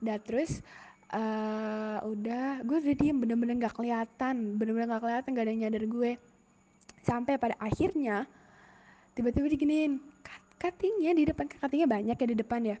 Dah 0.00 0.16
terus 0.16 0.64
uh, 1.12 2.00
udah 2.08 2.64
gue 2.64 2.76
udah 2.80 2.96
diem. 2.96 3.16
Bener-bener 3.20 3.68
gak 3.68 3.76
kelihatan. 3.76 4.56
Bener-bener 4.56 4.88
gak 4.96 5.04
kelihatan 5.04 5.28
gak 5.36 5.44
ada 5.44 5.52
yang 5.52 5.62
nyadar 5.68 5.84
gue 5.84 6.12
sampai 7.04 7.36
pada 7.36 7.54
akhirnya 7.60 8.24
tiba-tiba 9.12 9.46
diginiin 9.50 10.00
cuttingnya 10.58 11.12
di 11.12 11.24
depan 11.28 11.44
cuttingnya 11.46 11.88
banyak 11.88 12.16
ya 12.16 12.26
di 12.26 12.36
depan 12.36 12.60
ya. 12.64 12.78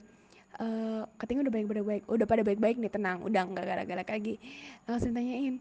Uh, 0.54 1.02
udah 1.18 1.50
baik-baik 1.50 1.82
baik 1.82 2.02
udah 2.06 2.26
pada 2.30 2.46
baik-baik 2.46 2.78
nih 2.78 2.86
tenang 2.86 3.26
udah 3.26 3.42
nggak 3.42 3.66
gara-gara 3.66 4.06
lagi 4.06 4.38
langsung 4.86 5.10
tanyain 5.10 5.58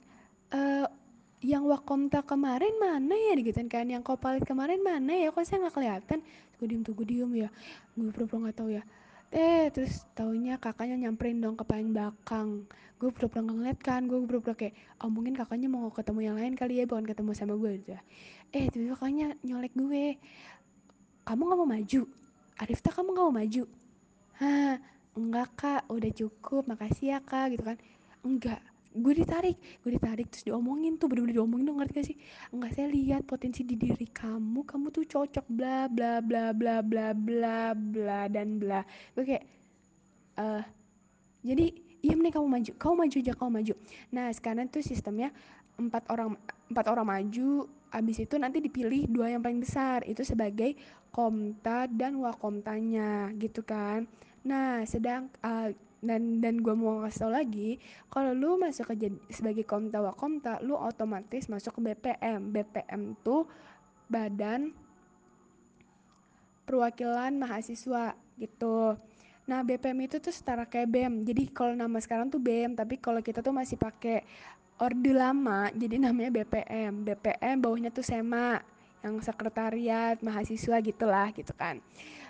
uh, 0.54 0.86
yang 1.44 1.68
wakomta 1.68 2.24
kemarin 2.24 2.72
mana 2.80 3.12
ya? 3.12 3.36
Digituin 3.36 3.68
kan 3.68 3.84
yang 3.84 4.00
kopalit 4.00 4.48
kemarin 4.48 4.80
mana 4.80 5.12
ya? 5.12 5.30
Kok 5.36 5.44
saya 5.44 5.68
nggak 5.68 5.76
kelihatan? 5.76 6.20
Gue 6.56 6.66
diem 6.72 6.82
tuh 6.88 6.96
gue 6.96 7.04
diem 7.04 7.32
ya. 7.36 7.50
Gue 8.00 8.16
pura-pura 8.16 8.48
nggak 8.48 8.58
tahu 8.64 8.70
ya. 8.72 8.84
Eh 9.28 9.68
terus 9.76 10.08
taunya 10.16 10.56
kakaknya 10.56 10.96
nyamperin 10.96 11.44
dong 11.44 11.60
ke 11.60 11.68
paling 11.68 11.92
belakang 11.92 12.64
gue 13.04 13.12
pura-pura 13.12 13.44
ngeliat 13.44 13.80
kan 13.84 14.08
gue 14.08 14.16
pura-pura 14.24 14.56
kayak 14.56 14.72
oh 15.04 15.12
mungkin 15.12 15.36
kakaknya 15.36 15.68
mau 15.68 15.92
ketemu 15.92 16.20
yang 16.24 16.36
lain 16.40 16.56
kali 16.56 16.80
ya 16.80 16.88
bukan 16.88 17.04
ketemu 17.04 17.36
sama 17.36 17.60
gue 17.60 17.84
aja 17.84 18.00
eh 18.56 18.72
tiba-tiba 18.72 18.96
kakaknya 18.96 19.28
nyolek 19.44 19.76
gue 19.76 20.16
kamu 21.24 21.42
nggak 21.48 21.60
mau 21.60 21.70
maju? 21.70 22.02
Arifta 22.60 22.90
kamu 22.92 23.08
nggak 23.16 23.26
mau 23.26 23.36
maju? 23.36 23.64
Hah? 24.44 24.76
Enggak 25.16 25.50
kak. 25.56 25.82
Udah 25.88 26.12
cukup. 26.12 26.64
Makasih 26.68 27.16
ya 27.16 27.20
kak 27.24 27.56
gitu 27.56 27.64
kan. 27.64 27.78
Enggak. 28.28 28.60
Gue 28.94 29.14
ditarik. 29.16 29.58
Gue 29.82 29.96
ditarik 29.96 30.28
terus 30.30 30.44
diomongin 30.44 31.00
tuh 31.00 31.08
bener-bener 31.08 31.40
diomongin 31.40 31.66
dong 31.72 31.80
ngerti 31.80 31.94
gak 31.96 32.08
sih? 32.12 32.18
Enggak 32.52 32.72
saya 32.76 32.88
lihat 32.92 33.24
potensi 33.24 33.64
di 33.64 33.80
diri 33.80 34.08
kamu. 34.12 34.68
Kamu 34.68 34.92
tuh 34.92 35.08
cocok 35.08 35.46
bla 35.48 35.88
bla 35.88 36.20
bla 36.20 36.52
bla 36.52 36.84
bla 36.84 37.16
bla 37.16 37.72
bla 37.72 38.20
dan 38.28 38.60
bla. 38.60 38.84
Gue 39.16 39.24
kayak 39.24 39.44
eh 40.34 40.44
uh, 40.44 40.64
jadi 41.44 41.66
iya 42.04 42.14
mending 42.14 42.36
kamu 42.36 42.48
maju. 42.52 42.72
Kamu 42.76 42.94
maju 43.00 43.16
aja 43.18 43.34
kamu 43.34 43.52
maju. 43.64 43.74
Nah 44.12 44.28
sekarang 44.36 44.68
tuh 44.68 44.84
sistemnya 44.84 45.32
empat 45.80 46.06
orang 46.12 46.38
empat 46.70 46.86
orang 46.92 47.08
maju 47.08 47.66
abis 47.94 48.26
itu 48.26 48.36
nanti 48.38 48.62
dipilih 48.62 49.08
dua 49.08 49.32
yang 49.32 49.42
paling 49.42 49.64
besar. 49.64 50.04
Itu 50.04 50.28
sebagai 50.28 50.76
komta 51.10 51.88
dan 51.88 52.20
wakomtanya 52.20 53.32
gitu 53.40 53.64
kan. 53.64 54.06
Nah 54.44 54.84
sedang 54.84 55.32
uh, 55.42 55.72
dan 56.04 56.44
dan 56.44 56.60
gue 56.60 56.76
mau 56.76 57.00
ngasih 57.00 57.20
tau 57.24 57.32
lagi 57.32 57.80
kalau 58.12 58.36
lu 58.36 58.60
masuk 58.60 58.92
ke 58.92 59.08
sebagai 59.32 59.64
komta 59.64 60.04
wakomta 60.04 60.60
lu 60.60 60.76
otomatis 60.76 61.48
masuk 61.48 61.80
ke 61.80 61.96
BPM 61.96 62.52
BPM 62.52 63.16
tuh 63.24 63.48
badan 64.12 64.76
perwakilan 66.68 67.40
mahasiswa 67.40 68.20
gitu 68.36 69.00
Nah, 69.44 69.60
BPM 69.60 70.08
itu 70.08 70.24
tuh 70.24 70.32
setara 70.32 70.64
kayak 70.64 70.88
BEM. 70.88 71.14
Jadi 71.28 71.52
kalau 71.52 71.76
nama 71.76 72.00
sekarang 72.00 72.32
tuh 72.32 72.40
BEM, 72.40 72.80
tapi 72.80 72.96
kalau 72.96 73.20
kita 73.20 73.44
tuh 73.44 73.52
masih 73.52 73.76
pakai 73.76 74.24
orde 74.82 75.14
lama 75.14 75.70
jadi 75.72 76.02
namanya 76.02 76.34
BPM 76.34 77.06
BPM 77.06 77.62
bawahnya 77.62 77.94
tuh 77.94 78.02
SEMA 78.02 78.60
yang 79.04 79.20
sekretariat 79.20 80.16
mahasiswa 80.24 80.80
gitulah 80.80 81.28
gitu 81.36 81.52
kan. 81.54 81.84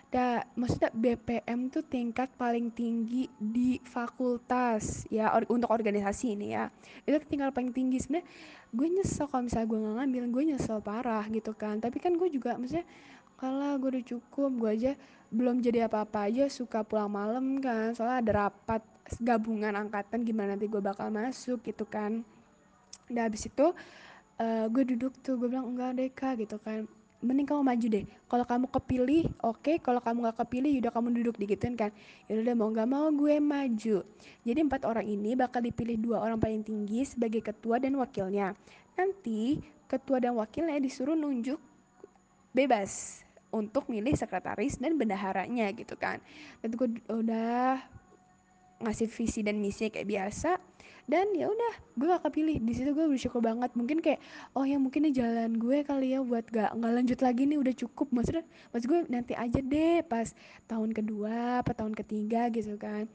Da 0.10 0.46
maksudnya 0.54 0.94
BPM 0.94 1.74
tuh 1.74 1.86
tingkat 1.86 2.30
paling 2.38 2.70
tinggi 2.70 3.30
di 3.38 3.82
fakultas 3.82 5.06
ya 5.10 5.34
or, 5.34 5.46
untuk 5.50 5.70
organisasi 5.70 6.34
ini 6.38 6.54
ya. 6.54 6.70
Itu 7.06 7.22
tingkat 7.26 7.54
paling 7.54 7.74
tinggi. 7.74 8.02
Sebenarnya 8.02 8.26
gue 8.74 8.88
nyesel 8.90 9.26
kalau 9.30 9.46
misalnya 9.46 9.68
gue 9.70 9.80
nggak 9.82 9.96
ngambil 10.02 10.24
gue 10.30 10.44
nyesel 10.54 10.80
parah 10.82 11.26
gitu 11.30 11.54
kan. 11.54 11.78
Tapi 11.78 11.98
kan 12.02 12.14
gue 12.18 12.30
juga 12.30 12.58
maksudnya 12.58 12.86
kalau 13.38 13.78
gue 13.82 13.90
udah 13.98 14.06
cukup 14.06 14.52
gue 14.58 14.72
aja 14.74 14.94
belum 15.34 15.66
jadi 15.66 15.90
apa-apa 15.90 16.30
aja 16.30 16.46
suka 16.46 16.86
pulang 16.86 17.10
malam 17.10 17.58
kan. 17.58 17.98
Soalnya 17.98 18.18
ada 18.22 18.32
rapat 18.46 18.82
gabungan 19.18 19.74
angkatan 19.74 20.22
gimana 20.22 20.54
nanti 20.54 20.70
gue 20.70 20.80
bakal 20.80 21.10
masuk 21.10 21.66
gitu 21.66 21.90
kan. 21.90 22.22
Udah 23.10 23.26
habis 23.26 23.50
itu 23.50 23.74
uh, 24.38 24.66
gue 24.70 24.84
duduk 24.94 25.18
tuh 25.26 25.36
gue 25.42 25.50
bilang 25.50 25.74
enggak 25.74 25.98
deh 25.98 26.10
kak 26.14 26.38
gitu 26.46 26.62
kan. 26.62 26.86
Mending 27.24 27.50
kamu 27.50 27.64
maju 27.66 27.88
deh. 27.88 28.06
Kalau 28.30 28.46
kamu 28.46 28.66
kepilih 28.70 29.24
oke. 29.42 29.60
Okay. 29.64 29.76
kalau 29.82 30.04
kamu 30.04 30.30
nggak 30.30 30.38
kepilih 30.46 30.72
yaudah 30.78 30.94
kamu 30.94 31.08
duduk 31.18 31.36
digituin 31.42 31.74
kan. 31.74 31.90
Yaudah 32.30 32.54
mau 32.54 32.70
nggak 32.70 32.90
mau 32.94 33.10
gue 33.10 33.36
maju. 33.42 33.98
Jadi 34.46 34.60
empat 34.62 34.86
orang 34.86 35.08
ini 35.10 35.34
bakal 35.34 35.66
dipilih 35.66 35.98
dua 35.98 36.22
orang 36.22 36.38
paling 36.38 36.62
tinggi 36.62 37.10
sebagai 37.10 37.42
ketua 37.42 37.82
dan 37.82 37.98
wakilnya. 37.98 38.54
Nanti 38.94 39.58
ketua 39.90 40.22
dan 40.22 40.38
wakilnya 40.38 40.78
disuruh 40.78 41.18
nunjuk 41.18 41.58
bebas 42.54 43.23
untuk 43.54 43.86
milih 43.88 44.18
sekretaris 44.18 44.82
dan 44.82 44.98
bendaharanya 44.98 45.70
gitu 45.78 45.94
kan. 45.94 46.18
Dan 46.66 46.74
gue 46.74 46.88
udah 47.08 47.78
ngasih 48.84 49.08
visi 49.08 49.40
dan 49.46 49.62
misi 49.62 49.88
kayak 49.88 50.10
biasa 50.10 50.60
dan 51.04 51.36
ya 51.36 51.52
udah 51.52 51.74
gue 52.00 52.08
gak 52.08 52.24
kepilih. 52.32 52.64
Di 52.64 52.74
situ 52.76 52.96
gue 52.96 53.06
bersyukur 53.08 53.44
banget. 53.44 53.76
Mungkin 53.76 54.00
kayak 54.00 54.24
oh 54.56 54.64
ya 54.64 54.80
mungkin 54.80 55.08
ini 55.08 55.12
jalan 55.16 55.60
gue 55.60 55.84
kali 55.84 56.16
ya 56.16 56.20
buat 56.24 56.48
gak 56.48 56.72
nggak 56.80 56.94
lanjut 56.96 57.20
lagi 57.20 57.44
nih 57.44 57.60
udah 57.60 57.74
cukup. 57.76 58.08
Maksudnya 58.16 58.44
maksud 58.72 58.88
gue 58.88 59.00
nanti 59.12 59.34
aja 59.36 59.60
deh 59.60 60.00
pas 60.08 60.32
tahun 60.68 60.96
kedua 60.96 61.64
apa 61.64 61.72
tahun 61.76 61.92
ketiga 61.96 62.48
gitu 62.56 62.80
kan. 62.80 63.08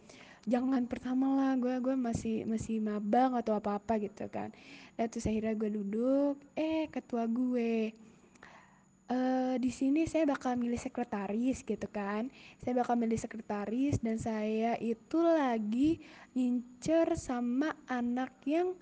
Jangan 0.49 0.85
pertama 0.89 1.37
lah 1.37 1.53
gue 1.57 1.77
gue 1.81 1.97
masih 1.97 2.45
masih 2.49 2.81
mabang 2.81 3.37
atau 3.37 3.57
apa 3.57 3.81
apa 3.81 3.97
gitu 4.01 4.29
kan. 4.29 4.53
Dan 4.97 5.07
terus 5.09 5.25
akhirnya 5.25 5.57
gue 5.57 5.71
duduk 5.73 6.37
eh 6.57 6.93
ketua 6.93 7.25
gue 7.25 7.93
uh, 9.09 9.55
di 9.57 9.71
sini 9.73 10.05
saya 10.05 10.29
bakal 10.29 10.55
milih 10.55 10.79
sekretaris 10.79 11.65
gitu 11.65 11.89
kan. 11.91 12.29
Saya 12.63 12.73
bakal 12.79 12.95
milih 13.01 13.19
sekretaris 13.19 14.01
dan 14.01 14.17
saya 14.21 14.77
itu 14.79 15.19
lagi 15.19 16.01
ngincer 16.37 17.17
sama 17.17 17.75
anak 17.89 18.33
yang 18.45 18.77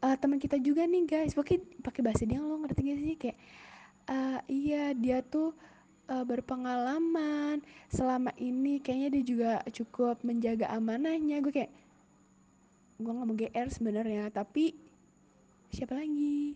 uh, 0.00 0.16
teman 0.16 0.38
kita 0.38 0.56
juga 0.62 0.86
nih 0.86 1.04
guys. 1.04 1.34
Pakai 1.34 1.60
pakai 1.82 2.00
bahasa 2.00 2.24
dia 2.24 2.40
lo 2.40 2.56
ngerti 2.62 2.80
gak 2.82 2.98
sih? 3.02 3.16
Kayak 3.18 3.38
uh, 4.08 4.40
iya 4.48 4.94
dia 4.94 5.18
tuh 5.20 5.52
uh, 6.08 6.24
berpengalaman. 6.24 7.60
Selama 7.90 8.30
ini 8.38 8.78
kayaknya 8.80 9.08
dia 9.20 9.24
juga 9.26 9.52
cukup 9.70 10.22
menjaga 10.22 10.70
amanahnya. 10.72 11.42
Gue 11.42 11.52
kayak 11.52 11.72
gue 12.94 13.10
nggak 13.10 13.26
mau 13.26 13.34
gr 13.34 13.68
sebenarnya 13.74 14.30
tapi 14.30 14.78
siapa 15.74 15.98
lagi? 15.98 16.54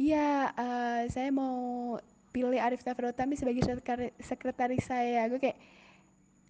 Iya, 0.00 0.48
uh, 0.56 1.02
saya 1.12 1.28
mau 1.28 1.96
pilih 2.30 2.58
Arif 2.62 2.86
Tafrotami 2.86 3.34
sebagai 3.34 3.66
sekretaris 4.22 4.86
saya. 4.86 5.26
Gue 5.26 5.38
kayak 5.42 5.58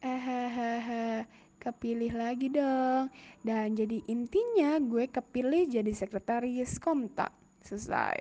eh 0.00 1.24
kepilih 1.60 2.12
lagi 2.16 2.48
dong. 2.48 3.12
Dan 3.44 3.76
jadi 3.76 4.00
intinya 4.08 4.80
gue 4.80 5.08
kepilih 5.08 5.68
jadi 5.68 5.92
sekretaris 5.92 6.80
Komta. 6.80 7.28
Selesai. 7.60 8.16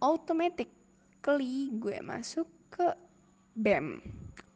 Automatically 0.00 1.72
gue 1.76 2.00
masuk 2.00 2.48
ke 2.72 2.96
BEM 3.52 4.00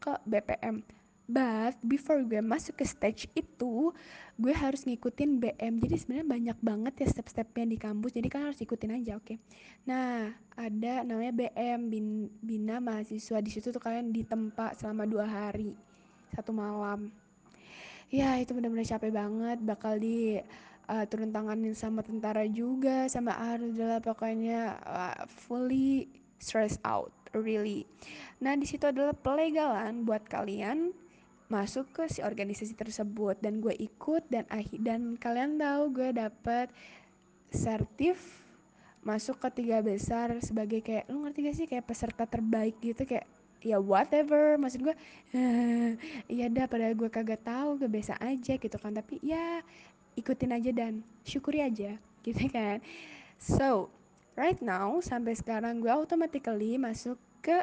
ke 0.01 0.13
BPM 0.25 0.81
but 1.27 1.75
before 1.83 2.23
gue 2.23 2.39
masuk 2.39 2.79
ke 2.79 2.85
stage 2.87 3.27
itu 3.35 3.91
gue 4.37 4.55
harus 4.55 4.87
ngikutin 4.87 5.43
BM 5.43 5.83
jadi 5.83 5.97
sebenarnya 5.99 6.27
banyak 6.29 6.59
banget 6.63 6.95
ya 7.03 7.07
step-stepnya 7.11 7.67
di 7.67 7.79
kampus. 7.81 8.15
Jadi 8.15 8.29
kan 8.31 8.51
harus 8.51 8.61
ikutin 8.63 8.95
aja 8.95 9.19
oke? 9.19 9.35
Okay? 9.35 9.37
nah 9.87 10.31
ada 10.55 11.03
namanya 11.03 11.33
BM 11.35 11.81
bin, 11.89 12.07
bina 12.45 12.79
mahasiswa. 12.79 13.39
Di 13.43 13.51
situ 13.51 13.73
tuh 13.73 13.83
kalian 13.83 14.13
ditempa 14.13 14.77
selama 14.79 15.09
dua 15.09 15.27
hari 15.27 15.75
satu 16.37 16.53
malam. 16.53 17.09
Ya 18.13 18.39
itu 18.39 18.55
benar-benar 18.55 18.87
capek 18.87 19.11
banget. 19.11 19.59
Bakal 19.65 19.99
di 19.99 20.39
uh, 20.91 21.05
turun 21.09 21.35
tanganin 21.35 21.75
sama 21.75 22.03
tentara 22.07 22.47
juga 22.47 23.11
sama 23.11 23.35
harus 23.35 23.75
adalah 23.75 23.99
pokoknya 23.99 24.79
uh, 24.85 25.19
fully 25.27 26.07
stress 26.39 26.79
out 26.87 27.11
really. 27.35 27.85
Nah 28.45 28.55
di 28.55 28.69
situ 28.69 28.87
adalah 28.87 29.13
pelegalan 29.17 30.05
buat 30.07 30.25
kalian 30.29 30.93
masuk 31.47 31.87
ke 31.95 32.11
si 32.11 32.27
organisasi 32.27 32.75
tersebut 32.75 33.39
dan 33.39 33.63
gue 33.63 33.71
ikut 33.79 34.27
dan 34.27 34.47
dan 34.83 35.15
kalian 35.15 35.59
tahu 35.63 35.95
gue 35.95 36.11
dapet 36.11 36.67
sertif 37.55 38.19
masuk 39.07 39.39
ke 39.39 39.63
tiga 39.63 39.79
besar 39.79 40.35
sebagai 40.43 40.83
kayak 40.83 41.07
lu 41.07 41.23
ngerti 41.23 41.39
gak 41.47 41.57
sih? 41.57 41.67
Kayak 41.71 41.87
peserta 41.87 42.27
terbaik 42.27 42.75
gitu 42.83 43.07
kayak 43.07 43.23
ya 43.63 43.79
whatever. 43.79 44.59
Maksud 44.59 44.83
gue 44.83 44.95
ya 46.43 46.51
dah 46.51 46.67
padahal 46.67 46.99
gue 46.99 47.07
kagak 47.07 47.47
tahu 47.47 47.79
gue 47.79 47.87
biasa 47.87 48.19
aja 48.19 48.59
gitu 48.59 48.77
kan. 48.83 48.91
Tapi 48.91 49.23
ya 49.23 49.63
ikutin 50.19 50.51
aja 50.51 50.71
dan 50.75 51.07
syukuri 51.23 51.63
aja 51.63 51.95
gitu 52.27 52.51
kan. 52.51 52.83
So 53.39 53.95
right 54.35 54.59
now 54.59 54.99
sampai 54.99 55.39
sekarang 55.39 55.79
gue 55.79 55.93
automatically 55.95 56.75
masuk 56.75 57.15
ke 57.39 57.63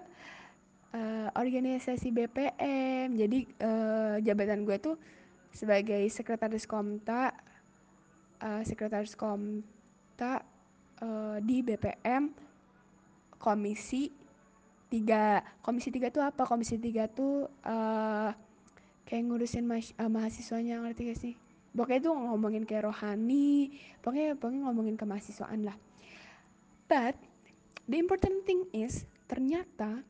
uh, 0.94 1.30
organisasi 1.36 2.14
BPM 2.14 3.18
jadi 3.18 3.40
uh, 3.60 4.16
jabatan 4.22 4.64
gue 4.64 4.78
tuh 4.80 4.96
sebagai 5.54 6.02
sekretaris 6.10 6.66
komta 6.66 7.34
uh, 8.44 8.62
sekretaris 8.62 9.16
Komta 9.16 10.44
uh, 11.00 11.38
di 11.40 11.64
BPM 11.64 12.36
Komisi 13.40 14.12
3. 14.92 15.64
Komisi 15.64 15.90
3 15.90 16.14
tuh 16.14 16.24
apa? 16.24 16.44
Komisi 16.46 16.78
3 16.78 17.18
tuh 17.18 17.48
uh, 17.66 18.30
kayak 19.08 19.24
ngurusin 19.26 19.66
uh, 19.68 20.10
mahasiswanya 20.12 20.84
ngerti 20.84 21.02
gak 21.10 21.20
sih? 21.20 21.34
Pokoknya 21.74 22.06
tuh 22.06 22.14
ngomongin 22.14 22.70
kayak 22.70 22.86
rohani, 22.86 23.74
pokoknya 24.06 24.38
pokoknya 24.38 24.62
ngomongin 24.70 24.94
kemahasiswaan 24.94 25.66
lah. 25.66 25.74
But 26.86 27.18
the 27.90 27.98
important 27.98 28.46
thing 28.46 28.70
is 28.70 29.10
ternyata 29.26 30.06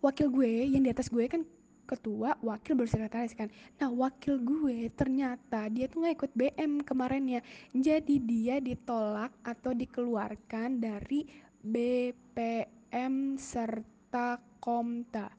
wakil 0.00 0.32
gue 0.32 0.68
yang 0.72 0.84
di 0.84 0.90
atas 0.90 1.12
gue 1.12 1.24
kan 1.28 1.44
ketua, 1.90 2.38
wakil 2.38 2.78
baru 2.78 2.86
sekretaris 2.86 3.34
kan. 3.34 3.50
Nah 3.82 3.90
wakil 3.90 4.38
gue 4.38 4.86
ternyata 4.94 5.66
dia 5.66 5.90
tuh 5.90 6.06
nggak 6.06 6.14
ikut 6.22 6.32
BM 6.38 6.72
kemarin 6.86 7.26
ya. 7.26 7.40
Jadi 7.74 8.22
dia 8.22 8.62
ditolak 8.62 9.34
atau 9.42 9.74
dikeluarkan 9.74 10.78
dari 10.78 11.26
BPM 11.66 13.34
serta 13.34 14.38
Komta. 14.60 15.32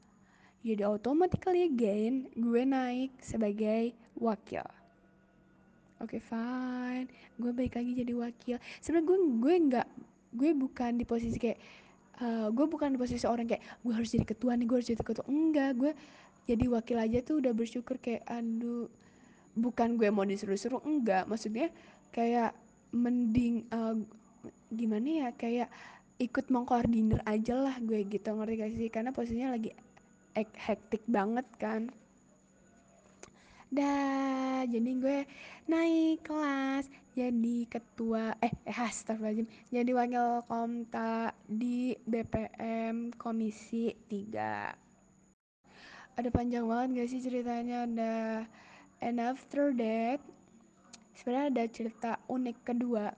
Jadi 0.62 0.82
automatically 0.82 1.70
again 1.70 2.28
gue 2.34 2.62
naik 2.66 3.16
sebagai 3.22 3.96
wakil. 4.18 4.66
Oke 6.02 6.18
okay, 6.18 6.22
fine, 6.22 7.08
gue 7.38 7.52
baik 7.54 7.78
lagi 7.78 7.94
jadi 7.94 8.14
wakil. 8.18 8.58
Sebenarnya 8.82 9.08
gue 9.08 9.18
gue 9.38 9.56
nggak 9.70 9.88
gue 10.32 10.52
bukan 10.56 10.92
di 10.98 11.06
posisi 11.06 11.38
kayak 11.38 11.60
uh, 12.22 12.48
gue 12.54 12.66
bukan 12.70 12.94
di 12.94 12.98
posisi 13.02 13.26
orang 13.26 13.50
kayak 13.50 13.64
gue 13.82 13.94
harus 13.94 14.10
jadi 14.14 14.26
ketua 14.26 14.54
nih 14.56 14.66
gue 14.70 14.78
harus 14.78 14.90
jadi 14.90 15.04
ketua. 15.04 15.26
Enggak 15.28 15.72
gue 15.78 15.92
jadi 16.46 16.66
wakil 16.70 16.98
aja 16.98 17.20
tuh 17.26 17.42
udah 17.42 17.54
bersyukur 17.54 17.98
kayak 18.02 18.26
aduh 18.30 18.90
bukan 19.58 20.00
gue 20.00 20.08
mau 20.10 20.24
disuruh-suruh 20.24 20.82
enggak 20.88 21.28
maksudnya 21.28 21.68
kayak 22.16 22.56
mending 22.96 23.68
uh, 23.76 24.00
gimana 24.72 25.28
ya 25.28 25.30
kayak 25.36 25.70
ikut 26.22 26.54
mengkoordinir 26.54 27.20
aja 27.26 27.58
lah 27.58 27.76
gue 27.82 28.06
gitu 28.06 28.30
ngerti 28.30 28.54
gak 28.62 28.72
sih? 28.78 28.90
Karena 28.94 29.10
posisinya 29.10 29.58
lagi 29.58 29.74
hektik 30.38 31.02
banget 31.10 31.48
kan. 31.58 31.90
Dah 33.74 34.62
jadi 34.70 34.92
gue 35.02 35.20
naik 35.66 36.28
kelas 36.28 36.86
jadi 37.12 37.58
ketua 37.68 38.36
eh 38.40 38.54
eh 38.64 38.78
astagfirullahaladzim 38.78 39.48
jadi 39.70 39.92
wakil 39.92 40.28
komta 40.48 41.36
di 41.48 41.96
BPM 42.08 43.16
komisi 43.20 43.92
3 44.08 44.92
ada 46.22 46.30
panjang 46.30 46.68
banget 46.68 46.88
gak 47.02 47.10
sih 47.10 47.22
ceritanya? 47.24 47.88
Ada 47.88 48.14
and 49.02 49.18
after 49.18 49.72
that 49.74 50.20
sebenarnya 51.16 51.48
ada 51.50 51.64
cerita 51.72 52.12
unik 52.28 52.58
kedua. 52.62 53.14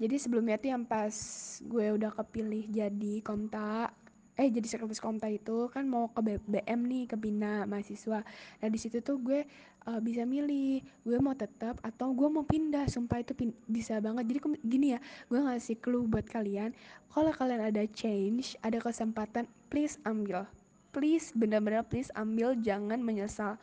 Jadi 0.00 0.16
sebelumnya 0.18 0.58
tuh 0.58 0.74
yang 0.74 0.84
pas 0.88 1.14
gue 1.62 1.86
udah 1.94 2.10
kepilih 2.10 2.66
jadi 2.66 3.22
komta 3.22 3.94
eh 4.34 4.50
jadi 4.50 4.66
sekretaris 4.66 4.98
komta 4.98 5.30
itu 5.30 5.70
kan 5.70 5.86
mau 5.86 6.10
ke 6.10 6.20
BM 6.42 6.80
nih 6.90 7.04
ke 7.06 7.14
bina 7.14 7.62
mahasiswa. 7.70 8.26
Nah 8.60 8.68
di 8.68 8.78
situ 8.82 8.98
tuh 8.98 9.22
gue 9.22 9.46
uh, 9.86 10.00
bisa 10.02 10.26
milih 10.26 10.82
gue 11.06 11.18
mau 11.22 11.38
tetap 11.38 11.78
atau 11.86 12.10
gue 12.10 12.26
mau 12.26 12.42
pindah. 12.42 12.90
Sumpah 12.90 13.22
itu 13.22 13.30
pin 13.38 13.54
bisa 13.70 14.02
banget. 14.02 14.26
Jadi 14.26 14.38
gini 14.66 14.86
ya 14.98 15.00
gue 15.30 15.38
ngasih 15.38 15.78
clue 15.78 16.02
buat 16.10 16.26
kalian 16.26 16.74
kalau 17.14 17.30
kalian 17.30 17.62
ada 17.70 17.86
change 17.94 18.58
ada 18.66 18.82
kesempatan 18.82 19.46
please 19.70 20.02
ambil. 20.02 20.42
Please 20.90 21.30
bener-bener 21.34 21.82
please 21.86 22.10
ambil 22.18 22.54
jangan 22.58 23.02
menyesal 23.02 23.58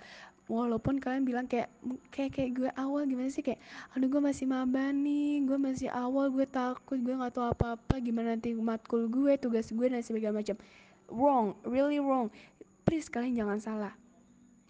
walaupun 0.50 0.98
kalian 0.98 1.24
bilang 1.28 1.46
kayak 1.46 1.70
kayak 2.10 2.32
kayak 2.34 2.52
gue 2.58 2.70
awal 2.78 3.06
gimana 3.06 3.30
sih? 3.30 3.46
Kayak 3.46 3.62
aduh 3.94 4.08
gue 4.10 4.22
masih 4.22 4.46
maba 4.50 4.90
nih 4.90 5.46
gue 5.46 5.58
masih 5.58 5.90
awal 5.94 6.30
gue 6.34 6.46
takut 6.50 6.98
gue 6.98 7.14
nggak 7.14 7.34
tahu 7.34 7.46
apa-apa 7.52 8.02
gimana 8.02 8.38
nanti 8.38 8.56
matkul 8.58 9.08
gue 9.08 9.38
tugas 9.38 9.70
gue 9.70 9.88
dan 9.88 10.02
sebagainya 10.02 10.36
macam. 10.36 10.58
Wrong 11.12 11.58
really 11.68 12.02
wrong. 12.02 12.34
Please 12.88 13.08
kalian 13.08 13.38
jangan 13.38 13.60
salah. 13.62 13.94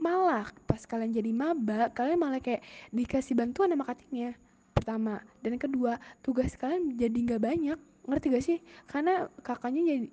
Malah 0.01 0.49
pas 0.65 0.81
kalian 0.84 1.13
jadi 1.13 1.31
maba 1.31 1.93
kalian 1.93 2.17
malah 2.17 2.41
kayak 2.41 2.65
dikasih 2.91 3.38
bantuan 3.38 3.71
sama 3.71 3.86
katingnya 3.88 4.36
pertama. 4.73 5.21
Dan 5.39 5.62
kedua 5.62 6.01
tugas 6.25 6.53
kalian 6.57 6.97
jadi 6.97 7.15
nggak 7.15 7.41
banyak. 7.41 7.79
Ngerti 8.01 8.25
gak 8.34 8.45
sih? 8.45 8.57
Karena 8.89 9.29
kakaknya 9.45 9.81
jadi 9.86 10.05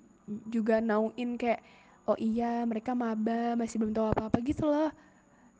juga 0.45 0.77
nauin 0.77 1.41
kayak 1.41 1.61
oh 2.05 2.17
iya 2.17 2.61
mereka 2.65 2.93
maba 2.93 3.57
masih 3.57 3.81
belum 3.81 3.93
tahu 3.93 4.13
apa-apa 4.13 4.37
gitu 4.45 4.69
loh 4.69 4.93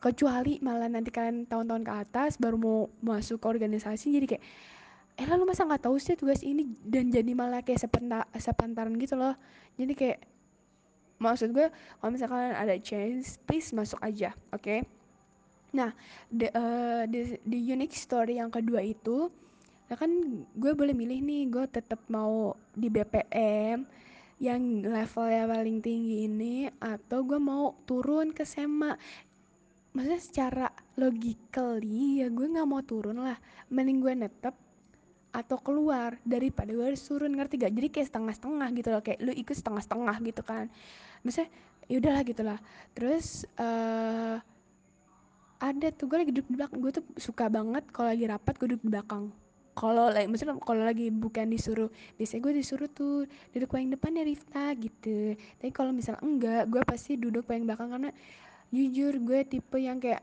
kecuali 0.00 0.56
malah 0.64 0.88
nanti 0.88 1.12
kalian 1.12 1.44
tahun-tahun 1.44 1.84
ke 1.84 1.92
atas 1.92 2.30
baru 2.40 2.56
mau 2.56 2.78
masuk 3.04 3.44
ke 3.44 3.46
organisasi 3.46 4.16
jadi 4.16 4.26
kayak 4.36 4.44
eh 5.20 5.26
lalu 5.28 5.52
masa 5.52 5.68
nggak 5.68 5.84
tahu 5.84 6.00
sih 6.00 6.16
tugas 6.16 6.40
ini? 6.40 6.64
Dan 6.80 7.12
jadi 7.12 7.36
malah 7.36 7.60
kayak 7.60 7.84
sepenta, 7.84 8.24
sepantaran 8.40 8.96
gitu 8.96 9.20
loh. 9.20 9.36
Jadi 9.76 9.92
kayak 9.92 10.18
maksud 11.20 11.52
gue 11.52 11.68
kalau 12.00 12.10
misalkan 12.10 12.56
ada 12.56 12.74
chance 12.80 13.36
please 13.44 13.70
masuk 13.76 14.00
aja 14.00 14.32
oke? 14.56 14.64
Okay? 14.64 14.80
nah 15.70 15.94
the, 16.34 16.50
uh, 16.50 17.06
the, 17.06 17.38
the 17.46 17.60
unique 17.60 17.94
story 17.94 18.42
yang 18.42 18.50
kedua 18.50 18.82
itu 18.82 19.30
ya 19.86 19.94
kan 19.94 20.10
gue 20.58 20.72
boleh 20.74 20.94
milih 20.96 21.22
nih 21.22 21.42
gue 21.46 21.64
tetap 21.70 22.02
mau 22.10 22.58
di 22.74 22.90
BPM 22.90 23.86
yang 24.40 24.62
levelnya 24.82 25.46
paling 25.46 25.78
tinggi 25.84 26.26
ini 26.26 26.66
atau 26.80 27.22
gue 27.22 27.38
mau 27.38 27.76
turun 27.84 28.32
ke 28.32 28.42
SEMA 28.42 28.96
maksudnya 29.90 30.22
secara 30.22 30.66
logically 30.94 32.22
ya 32.22 32.28
gue 32.30 32.46
nggak 32.46 32.68
mau 32.68 32.82
turun 32.84 33.18
lah. 33.22 33.38
Mending 33.72 33.98
gue 34.02 34.12
netep 34.26 34.54
atau 35.30 35.56
keluar 35.62 36.18
daripada 36.26 36.74
gue 36.74 36.82
harus 36.90 37.02
turun 37.06 37.30
ngerti 37.38 37.62
gak 37.62 37.70
jadi 37.70 37.86
kayak 37.86 38.08
setengah-setengah 38.10 38.68
gitu 38.74 38.88
loh 38.90 39.02
kayak 39.02 39.18
lu 39.22 39.30
ikut 39.30 39.54
setengah-setengah 39.54 40.16
gitu 40.26 40.42
kan. 40.42 40.66
Maksudnya 41.22 41.48
ya 41.90 41.96
udahlah 41.98 42.22
gitulah 42.22 42.58
terus 42.94 43.46
uh, 43.58 44.38
ada 45.60 45.86
tuh 45.92 46.06
gue 46.08 46.18
lagi 46.18 46.32
duduk 46.34 46.48
di 46.50 46.56
belakang. 46.58 46.78
Gue 46.82 46.92
tuh 46.94 47.04
suka 47.20 47.46
banget 47.46 47.84
kalau 47.94 48.08
lagi 48.10 48.24
rapat 48.26 48.54
gue 48.58 48.68
duduk 48.74 48.84
di 48.86 48.90
belakang. 48.90 49.30
Kalau 49.78 50.10
lagi 50.10 50.26
maksudnya 50.26 50.58
kalau 50.58 50.82
lagi 50.82 51.06
bukan 51.14 51.46
disuruh 51.46 51.88
biasanya 52.18 52.40
gue 52.42 52.52
disuruh 52.58 52.88
tuh 52.90 53.24
duduk 53.54 53.70
paling 53.70 53.94
depan 53.94 54.18
ya 54.18 54.24
Rifta 54.26 54.66
gitu. 54.74 55.38
Tapi 55.62 55.70
kalau 55.70 55.94
misalnya 55.94 56.22
enggak 56.26 56.62
gue 56.66 56.82
pasti 56.82 57.14
duduk 57.14 57.46
paling 57.46 57.70
belakang 57.70 57.92
karena 57.94 58.10
jujur 58.70 59.18
gue 59.22 59.40
tipe 59.46 59.78
yang 59.78 59.98
kayak 59.98 60.22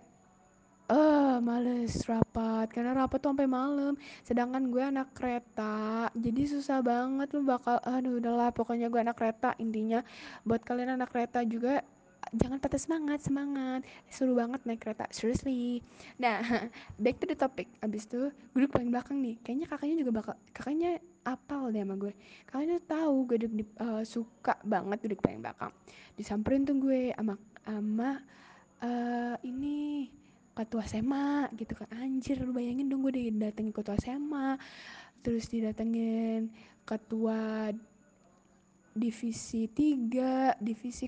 eh 0.88 0.96
uh, 0.96 1.44
males 1.44 2.00
rapat. 2.08 2.72
Karena 2.72 2.96
rapat 2.96 3.20
tuh 3.20 3.36
sampai 3.36 3.48
malam. 3.48 3.94
Sedangkan 4.24 4.72
gue 4.72 4.80
anak 4.80 5.12
kereta 5.12 6.08
jadi 6.16 6.42
susah 6.48 6.80
banget 6.80 7.28
lu 7.36 7.44
bakal 7.44 7.76
aduh 7.84 8.24
udahlah 8.24 8.56
pokoknya 8.56 8.88
gue 8.88 9.04
anak 9.04 9.20
kereta. 9.20 9.52
Intinya 9.60 10.00
buat 10.48 10.64
kalian 10.64 10.96
anak 10.96 11.12
kereta 11.12 11.44
juga 11.44 11.84
jangan 12.36 12.60
patah 12.60 12.80
semangat 12.80 13.20
semangat. 13.24 13.84
Seru 14.08 14.40
banget 14.40 14.64
naik 14.64 14.80
kereta 14.80 15.12
seriously. 15.12 15.84
Nah 16.20 16.40
back 17.04 17.20
to 17.20 17.28
the 17.28 17.36
topic. 17.36 17.68
Abis 17.84 18.08
itu 18.08 18.32
gue 18.56 18.60
duduk 18.64 18.72
paling 18.72 18.88
belakang 18.88 19.20
nih. 19.20 19.36
Kayaknya 19.44 19.68
kakaknya 19.68 19.96
juga 20.00 20.12
bakal 20.24 20.36
kakaknya 20.56 20.92
apal 21.28 21.68
deh 21.68 21.84
sama 21.84 21.96
gue. 22.00 22.14
Kakaknya 22.48 22.78
tahu 22.88 23.16
gue 23.28 23.38
duduk 23.44 23.56
di, 23.60 23.66
uh, 23.84 24.04
suka 24.08 24.56
banget 24.64 25.04
duduk 25.04 25.20
paling 25.20 25.44
belakang. 25.44 25.72
Disamperin 26.16 26.64
tuh 26.64 26.80
gue 26.80 27.12
sama 27.12 27.36
sama 27.68 28.24
uh, 28.80 29.36
ini 29.44 30.08
ketua 30.56 30.88
SEMA 30.88 31.52
gitu 31.60 31.76
kan. 31.76 31.92
Anjir 32.00 32.40
lu 32.42 32.56
bayangin 32.56 32.88
dong 32.88 33.04
gue 33.04 33.28
didatengin 33.28 33.76
ketua 33.76 34.00
SEMA 34.00 34.56
terus 35.20 35.52
didatengin 35.52 36.48
ketua 36.88 37.70
divisi 38.96 39.68
3 39.68 40.58
divisi 40.64 41.06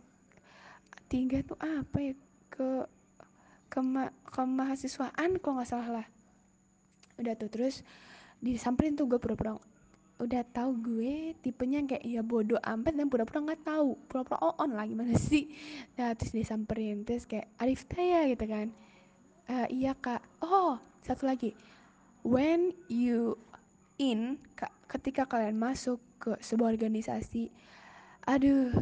3 1.08 1.48
tuh 1.48 1.58
apa 1.58 1.98
ya 2.04 2.14
ke 2.52 2.70
ke, 3.70 3.80
ke 4.28 4.42
mahasiswaan 4.44 5.40
kok 5.40 5.50
nggak 5.56 5.70
salah 5.70 6.04
lah. 6.04 6.08
Udah 7.18 7.34
tuh 7.40 7.50
terus 7.50 7.82
disamperin 8.44 9.00
tuh 9.00 9.08
gue 9.08 9.18
pura-pura 9.18 9.56
udah 10.20 10.44
tahu 10.52 10.72
gue 10.84 11.32
tipenya 11.40 11.80
kayak 11.88 12.04
ya 12.04 12.20
bodoh 12.20 12.60
amat 12.60 12.92
dan 12.92 13.08
pura-pura 13.08 13.40
nggak 13.40 13.64
tahu. 13.64 13.96
Pura-pura 14.12 14.38
on 14.60 14.76
lah 14.76 14.84
gimana 14.84 15.16
sih? 15.32 15.48
Nah 15.96 16.12
terus 16.14 16.36
disamperin. 16.36 17.08
Terus 17.08 17.24
kayak 17.24 17.48
Arif 17.56 17.88
ya 17.96 18.28
gitu 18.28 18.46
kan. 18.46 18.68
Uh, 19.48 19.68
iya 19.72 19.96
kak. 19.96 20.20
Oh 20.44 20.76
satu 21.02 21.24
lagi. 21.24 21.56
When 22.28 22.76
you 22.92 23.40
in 23.96 24.44
ketika 24.92 25.24
kalian 25.24 25.56
masuk 25.56 26.04
ke 26.20 26.36
sebuah 26.44 26.76
organisasi 26.76 27.48
aduh 28.28 28.76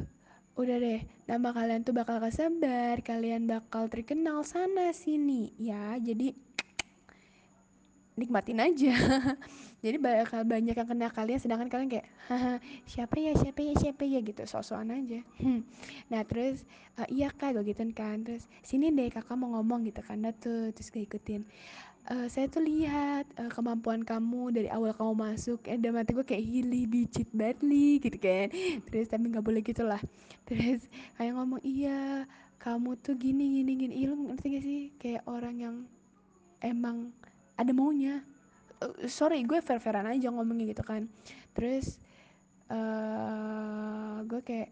udah 0.58 0.78
deh 0.82 1.02
nama 1.30 1.54
kalian 1.54 1.86
tuh 1.86 1.94
bakal 1.94 2.18
kesebar 2.18 2.98
kalian 3.06 3.46
bakal 3.46 3.86
terkenal 3.86 4.42
sana 4.42 4.90
sini. 4.90 5.54
Ya 5.62 6.02
jadi 6.02 6.34
nikmatin 8.18 8.58
aja. 8.58 8.94
Jadi 9.86 9.98
bakal 10.02 10.42
banyak 10.44 10.74
yang 10.74 10.90
kena 10.90 11.08
kalian 11.14 11.38
sedangkan 11.38 11.70
kalian 11.70 11.90
kayak 11.94 12.08
haha 12.26 12.58
siapa 12.90 13.14
ya 13.22 13.32
siapa 13.38 13.62
ya 13.62 13.74
siapa 13.78 14.04
ya 14.10 14.20
gitu. 14.26 14.42
Sosokan 14.50 14.90
aja. 14.90 15.22
Nah 16.10 16.22
terus 16.26 16.66
uh, 16.98 17.06
iya 17.14 17.30
kak 17.30 17.54
gue 17.54 17.64
gituin 17.72 17.94
kan. 17.94 18.26
Terus 18.26 18.50
sini 18.66 18.90
deh 18.90 19.14
kakak 19.14 19.38
mau 19.38 19.54
ngomong 19.54 19.86
gitu 19.86 20.02
kan. 20.02 20.18
Nah 20.18 20.34
tuh 20.34 20.74
terus 20.74 20.90
gue 20.90 21.06
ikutin. 21.06 21.46
Uh, 22.08 22.26
saya 22.32 22.48
tuh 22.48 22.64
lihat 22.64 23.28
uh, 23.38 23.52
kemampuan 23.52 24.02
kamu 24.02 24.56
dari 24.56 24.70
awal 24.72 24.96
kamu 24.96 25.28
masuk 25.28 25.60
eh 25.68 25.76
dalam 25.76 26.00
hati 26.00 26.16
gue 26.16 26.24
kayak 26.24 26.40
hili 26.40 26.90
bicit 26.90 27.30
badly 27.30 28.02
gitu 28.02 28.18
kan. 28.18 28.50
Terus 28.90 29.14
tapi 29.14 29.30
nggak 29.30 29.46
boleh 29.46 29.62
gitu 29.62 29.86
lah. 29.86 30.02
Terus 30.50 30.90
kayak 31.22 31.38
ngomong 31.38 31.62
iya 31.62 32.26
kamu 32.58 32.98
tuh 33.00 33.14
gini 33.14 33.62
gini 33.62 33.72
gini. 33.78 33.94
Iya, 34.02 34.12
lu 34.12 34.16
ngerti 34.34 34.48
gak 34.50 34.64
sih? 34.66 34.82
Kayak 34.98 35.24
orang 35.30 35.56
yang 35.62 35.76
emang 36.64 37.14
ada 37.58 37.72
maunya. 37.74 38.22
Uh, 38.78 39.10
sorry 39.10 39.42
gue 39.42 39.58
fair 39.66 39.82
fairan 39.82 40.06
aja 40.06 40.30
ngomongnya 40.30 40.72
gitu 40.72 40.86
kan. 40.86 41.10
Terus 41.58 41.98
uh, 42.70 44.22
gue 44.24 44.42
kayak 44.46 44.70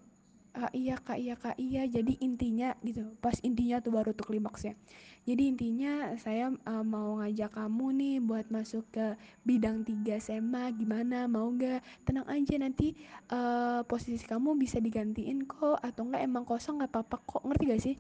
ah, 0.56 0.72
iya 0.72 0.96
kak 1.02 1.18
iya 1.20 1.36
kak 1.36 1.58
iya. 1.58 1.84
Jadi 1.90 2.22
intinya 2.22 2.78
gitu 2.86 3.18
pas 3.20 3.36
intinya 3.42 3.82
tuh 3.82 3.92
baru 3.98 4.14
tuh 4.14 4.30
klimaksnya. 4.30 4.78
Jadi 5.26 5.50
intinya 5.50 6.14
saya 6.22 6.54
uh, 6.54 6.86
mau 6.86 7.18
ngajak 7.18 7.58
kamu 7.58 7.86
nih 7.98 8.16
buat 8.22 8.46
masuk 8.54 8.86
ke 8.94 9.18
bidang 9.42 9.82
3 9.82 10.22
SMA 10.22 10.70
gimana 10.78 11.26
mau 11.26 11.50
gak 11.50 11.82
tenang 12.06 12.30
aja 12.30 12.62
nanti 12.62 12.94
uh, 13.34 13.82
posisi 13.90 14.22
kamu 14.22 14.54
bisa 14.54 14.78
digantiin 14.78 15.50
kok 15.50 15.82
atau 15.82 16.06
enggak 16.06 16.22
emang 16.30 16.46
kosong 16.46 16.78
nggak 16.78 16.94
apa-apa 16.94 17.18
kok. 17.26 17.42
Ngerti 17.42 17.64
gak 17.66 17.82
sih? 17.82 17.96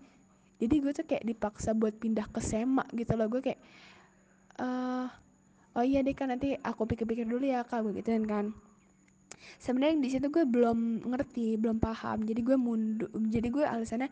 Jadi 0.62 0.76
gue 0.80 0.91
tuh 0.95 1.06
kayak 1.10 1.26
dipaksa 1.26 1.74
buat 1.74 1.98
pindah 1.98 2.30
ke 2.30 2.39
SMA 2.39 2.86
gitu 2.93 3.17
loh. 3.17 3.28
Gue 3.28 3.41
kayak 3.41 3.60
uh, 4.60 5.08
oh 5.76 5.84
iya 5.84 6.00
deh 6.02 6.15
kan 6.15 6.32
nanti 6.32 6.56
aku 6.56 6.88
pikir-pikir 6.88 7.28
dulu 7.28 7.44
ya 7.44 7.63
kak 7.68 7.84
begitu 7.84 8.15
kan. 8.26 8.56
Sebenarnya 9.60 10.02
di 10.02 10.10
situ 10.12 10.28
gue 10.32 10.44
belum 10.48 11.08
ngerti 11.08 11.60
belum 11.60 11.80
paham. 11.80 12.24
Jadi 12.24 12.41
gue 12.44 12.58
mundur 12.60 13.10
jadi 13.32 13.48
gue 13.52 13.63
alasannya 13.63 14.10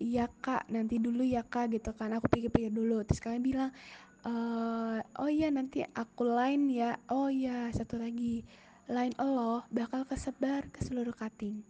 iya 0.00 0.26
kak 0.26 0.72
nanti 0.72 0.96
dulu 0.96 1.22
ya 1.26 1.42
kak 1.42 1.74
gitu 1.74 1.90
kan. 1.94 2.14
Aku 2.16 2.26
pikir-pikir 2.30 2.72
dulu. 2.72 3.02
Terus 3.06 3.20
kalian 3.22 3.42
bilang 3.42 3.70
e, 4.22 4.32
oh 5.20 5.30
iya 5.30 5.48
nanti 5.50 5.82
aku 5.82 6.26
line 6.26 6.64
ya. 6.70 6.90
Oh 7.10 7.28
iya 7.28 7.70
satu 7.74 7.98
lagi. 7.98 8.42
Line 8.90 9.14
lo 9.22 9.62
bakal 9.70 10.06
kesebar 10.06 10.66
ke 10.74 10.82
seluruh 10.82 11.14
cutting. 11.14 11.62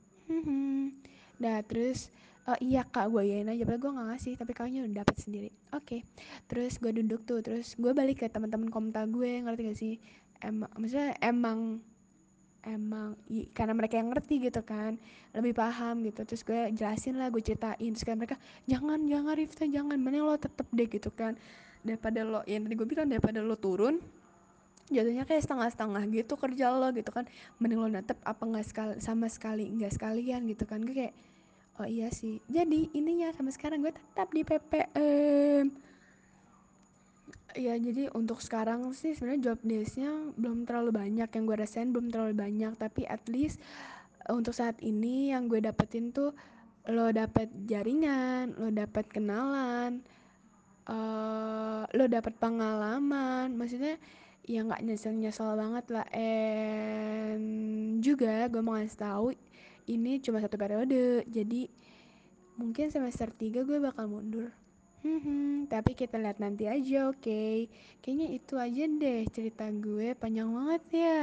Nah 1.41 1.59
terus 1.67 2.09
uh, 2.51 2.59
iya 2.59 2.83
kak 2.83 3.07
gue 3.15 3.23
yain 3.23 3.47
aja. 3.47 3.63
Padahal 3.63 3.81
gue 3.81 3.91
gak 3.95 4.09
ngasih 4.11 4.33
tapi 4.35 4.53
kayaknya 4.53 4.81
udah 4.87 4.97
dapet 5.07 5.17
sendiri. 5.23 5.51
Oke 5.71 5.85
okay. 5.87 6.01
terus 6.51 6.77
gue 6.83 6.91
duduk 6.91 7.23
tuh 7.23 7.41
terus 7.41 7.79
gue 7.79 7.93
balik 7.95 8.23
ke 8.23 8.27
teman-teman 8.27 8.69
komentar 8.69 9.07
gue 9.07 9.31
ngerti 9.47 9.63
gak 9.71 9.79
sih? 9.79 9.95
Emang 10.43 10.71
maksudnya 10.75 11.15
emang 11.23 11.79
emang 12.61 13.17
i, 13.33 13.49
karena 13.57 13.73
mereka 13.73 13.97
yang 13.97 14.13
ngerti 14.13 14.51
gitu 14.51 14.61
kan 14.61 15.01
lebih 15.33 15.57
paham 15.57 16.05
gitu. 16.05 16.27
Terus 16.27 16.43
gue 16.45 16.61
jelasin 16.77 17.17
lah 17.17 17.33
gue 17.33 17.41
ceritain. 17.41 17.91
Terus 17.93 18.05
kayak 18.05 18.19
mereka 18.19 18.37
jangan 18.69 19.01
jangan 19.09 19.35
Rifta 19.37 19.65
jangan 19.65 19.97
mending 19.97 20.25
lo 20.25 20.37
tetep 20.37 20.67
deh 20.69 20.89
gitu 20.89 21.11
kan. 21.13 21.37
Daripada 21.81 22.21
lo 22.27 22.41
yang 22.45 22.69
tadi 22.69 22.75
gue 22.77 22.89
bilang 22.89 23.09
daripada 23.09 23.41
lo 23.41 23.57
turun 23.57 23.97
jatuhnya 24.91 25.23
kayak 25.23 25.47
setengah-setengah 25.47 26.03
gitu 26.11 26.35
kerja 26.35 26.67
lo 26.75 26.89
gitu 26.93 27.11
kan. 27.15 27.25
Mending 27.63 27.79
lo 27.81 27.89
tetep 27.89 28.19
apa 28.27 28.43
nggak 28.43 28.67
sekali 28.67 28.95
sama 29.01 29.27
sekali 29.31 29.65
nggak 29.71 29.93
sekalian 29.97 30.45
gitu 30.51 30.65
kan. 30.69 30.85
Gue 30.85 31.07
kayak 31.07 31.15
oh 31.79 31.87
iya 31.87 32.11
sih. 32.11 32.43
Jadi 32.51 32.91
ininya 32.97 33.31
sama 33.37 33.55
sekarang 33.55 33.85
gue 33.85 33.95
tetap 33.95 34.33
di 34.35 34.43
PPM 34.43 35.71
ya 37.51 37.75
jadi 37.75 38.15
untuk 38.15 38.39
sekarang 38.39 38.95
sih 38.95 39.11
sebenarnya 39.11 39.51
job 39.51 39.59
desknya 39.67 40.11
belum 40.39 40.67
terlalu 40.67 40.91
banyak. 40.95 41.29
Yang 41.31 41.45
gue 41.47 41.57
rasain 41.57 41.91
belum 41.95 42.11
terlalu 42.11 42.35
banyak. 42.35 42.73
Tapi 42.79 43.07
at 43.07 43.23
least 43.31 43.59
untuk 44.31 44.55
saat 44.55 44.79
ini 44.83 45.35
yang 45.35 45.47
gue 45.51 45.59
dapetin 45.63 46.15
tuh 46.15 46.35
lo 46.89 47.13
dapet 47.13 47.53
jaringan 47.69 48.57
lo 48.57 48.73
dapet 48.73 49.05
kenalan 49.13 50.01
uh, 50.87 51.85
lo 51.91 52.05
dapet 52.07 52.35
pengalaman. 52.39 53.55
Maksudnya 53.55 53.99
ya 54.47 54.67
nggak 54.67 54.83
nyesel 54.87 55.15
nyesel 55.15 55.55
banget 55.59 55.87
lah. 55.91 56.07
And 56.15 57.45
juga 58.01 58.49
gue 58.49 58.63
mau 58.65 58.79
ngasih 58.79 59.01
tahu 59.01 59.27
ini 59.91 60.23
cuma 60.23 60.39
satu 60.39 60.55
periode 60.55 61.27
jadi 61.27 61.67
mungkin 62.55 62.93
semester 62.95 63.33
3 63.35 63.67
gue 63.67 63.79
bakal 63.83 64.07
mundur 64.07 64.55
Hmm, 65.01 65.65
tapi 65.65 65.97
kita 65.97 66.21
lihat 66.21 66.45
nanti 66.45 66.69
aja, 66.69 67.09
oke? 67.09 67.25
Okay? 67.25 67.73
Kayaknya 68.05 68.29
itu 68.37 68.55
aja 68.61 68.85
deh 68.85 69.21
cerita 69.33 69.65
gue, 69.73 70.13
panjang 70.13 70.53
banget 70.53 70.83
ya. 70.93 71.21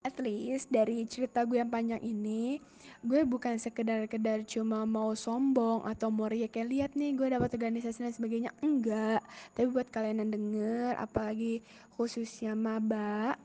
At 0.00 0.16
least 0.16 0.72
dari 0.72 1.04
cerita 1.04 1.44
gue 1.44 1.60
yang 1.60 1.68
panjang 1.68 2.00
ini, 2.00 2.56
gue 3.04 3.20
bukan 3.28 3.60
sekedar-kedar 3.60 4.48
cuma 4.48 4.88
mau 4.88 5.12
sombong 5.12 5.84
atau 5.84 6.08
mau 6.08 6.32
ya 6.32 6.48
kayak 6.48 6.68
lihat 6.72 6.90
nih 6.96 7.12
gue 7.20 7.28
dapat 7.36 7.52
organisasi 7.52 8.00
dan 8.00 8.16
sebagainya, 8.16 8.50
enggak. 8.64 9.20
Tapi 9.52 9.66
buat 9.68 9.92
kalian 9.92 10.24
yang 10.24 10.32
denger, 10.32 10.96
apalagi 10.96 11.60
khususnya 12.00 12.56
maba, 12.56 13.36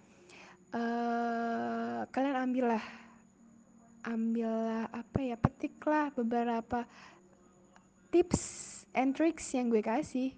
uh, 0.71 2.08
kalian 2.08 2.39
ambillah, 2.39 3.01
ambillah 4.04 4.90
apa 4.92 5.20
ya, 5.22 5.36
petiklah 5.38 6.14
beberapa 6.14 6.86
tips 8.12 8.42
and 8.92 9.16
tricks 9.16 9.48
yang 9.56 9.72
gue 9.72 9.80
kasih. 9.80 10.36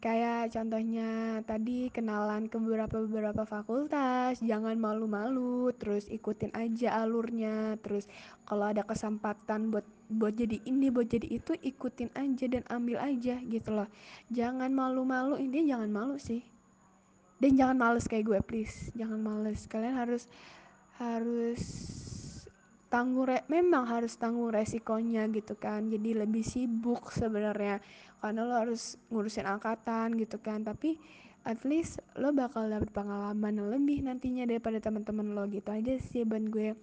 Kayak 0.00 0.56
contohnya 0.56 1.44
tadi 1.44 1.92
kenalan 1.92 2.48
ke 2.48 2.56
beberapa 2.56 3.04
beberapa 3.04 3.44
fakultas 3.44 4.40
jangan 4.40 4.80
malu-malu 4.80 5.76
terus 5.76 6.08
ikutin 6.08 6.48
aja 6.56 7.04
alurnya 7.04 7.76
terus 7.84 8.08
kalau 8.48 8.72
ada 8.72 8.80
kesempatan 8.80 9.68
buat 9.68 9.84
buat 10.08 10.32
jadi 10.32 10.56
ini 10.64 10.88
buat 10.88 11.04
jadi 11.04 11.28
itu 11.28 11.52
ikutin 11.52 12.16
aja 12.16 12.44
dan 12.48 12.64
ambil 12.72 12.96
aja 12.96 13.44
gitu 13.44 13.70
loh. 13.76 13.92
Jangan 14.32 14.72
malu-malu 14.72 15.36
ini 15.36 15.68
jangan 15.68 15.92
malu 15.92 16.16
sih. 16.16 16.40
Dan 17.36 17.60
jangan 17.60 17.76
males 17.76 18.08
kayak 18.08 18.24
gue 18.24 18.40
please. 18.40 18.88
Jangan 18.96 19.20
males. 19.20 19.68
Kalian 19.68 20.00
harus 20.00 20.32
harus 20.96 21.60
tanggung 22.90 23.30
re 23.30 23.46
memang 23.46 23.86
harus 23.86 24.18
tanggung 24.18 24.50
resikonya 24.50 25.30
gitu 25.30 25.54
kan. 25.56 25.86
Jadi 25.86 26.18
lebih 26.18 26.42
sibuk 26.42 27.14
sebenarnya. 27.14 27.78
Karena 28.18 28.44
lo 28.44 28.54
harus 28.58 28.98
ngurusin 29.08 29.46
angkatan 29.46 30.18
gitu 30.18 30.42
kan. 30.42 30.66
Tapi 30.66 30.98
at 31.46 31.62
least 31.64 32.04
lo 32.20 32.34
bakal 32.34 32.68
dapet 32.68 32.92
pengalaman 32.92 33.72
lebih 33.72 34.04
nantinya 34.04 34.44
daripada 34.44 34.76
teman-teman 34.82 35.32
lo 35.32 35.48
gitu 35.48 35.70
aja 35.72 35.96
sih 36.12 36.26
buat 36.26 36.44
gue. 36.52 36.76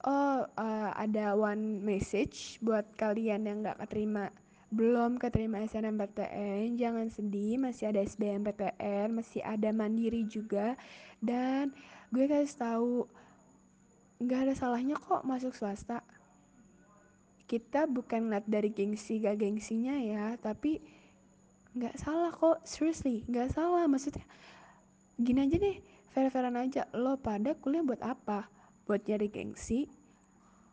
Oh 0.00 0.48
uh, 0.48 0.90
ada 0.96 1.36
one 1.36 1.84
message 1.84 2.56
buat 2.64 2.88
kalian 2.96 3.44
yang 3.44 3.60
nggak 3.60 3.84
keterima 3.84 4.32
belum 4.70 5.18
keterima 5.18 5.66
SNMPTN 5.66 6.78
jangan 6.78 7.10
sedih 7.10 7.58
masih 7.58 7.90
ada 7.90 8.00
SBMPTN 8.06 9.12
masih 9.12 9.44
ada 9.44 9.70
mandiri 9.70 10.24
juga. 10.24 10.74
Dan 11.20 11.76
gue 12.10 12.24
kasih 12.26 12.56
tahu 12.56 12.92
nggak 14.20 14.40
ada 14.44 14.54
salahnya 14.54 15.00
kok 15.00 15.24
masuk 15.24 15.56
swasta. 15.56 16.04
Kita 17.48 17.88
bukan 17.88 18.30
ngeliat 18.30 18.46
dari 18.46 18.70
gengsi 18.70 19.18
gak 19.18 19.42
gengsinya 19.42 19.96
ya 19.98 20.36
tapi 20.38 20.78
nggak 21.72 21.96
salah 21.96 22.30
kok. 22.30 22.60
Seriously 22.68 23.24
nggak 23.26 23.56
salah. 23.56 23.88
Maksudnya 23.88 24.22
gini 25.16 25.48
aja 25.48 25.56
deh 25.56 25.76
fair-fairan 26.12 26.60
aja. 26.60 26.84
Lo 26.92 27.16
pada 27.16 27.56
kuliah 27.56 27.80
buat 27.80 28.04
apa? 28.04 28.46
Buat 28.84 29.08
nyari 29.08 29.32
gengsi? 29.32 29.88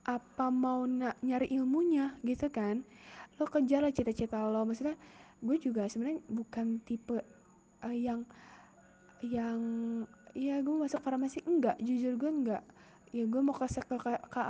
Apa 0.03 0.51
mau 0.51 0.83
nak 0.83 1.15
nyari 1.23 1.47
ilmunya? 1.55 2.19
Gitu 2.21 2.51
kan? 2.51 2.83
Lo 3.39 3.47
kejar 3.47 3.87
lah 3.87 3.95
cita-cita 3.95 4.43
lo. 4.43 4.67
Maksudnya 4.67 4.99
gue 5.39 5.55
juga 5.55 5.87
sebenarnya 5.87 6.19
bukan 6.27 6.83
tipe 6.83 7.23
uh, 7.79 7.95
yang 7.95 8.27
yang 9.23 9.59
ya 10.35 10.59
gue 10.59 10.75
masuk 10.75 10.99
farmasi. 10.99 11.41
Enggak 11.47 11.79
jujur 11.79 12.19
gue 12.19 12.27
enggak 12.29 12.63
ya 13.11 13.23
gue 13.23 13.41
mau 13.41 13.55
ke, 13.55 13.67
ke, 13.67 13.97
ke, 13.97 14.41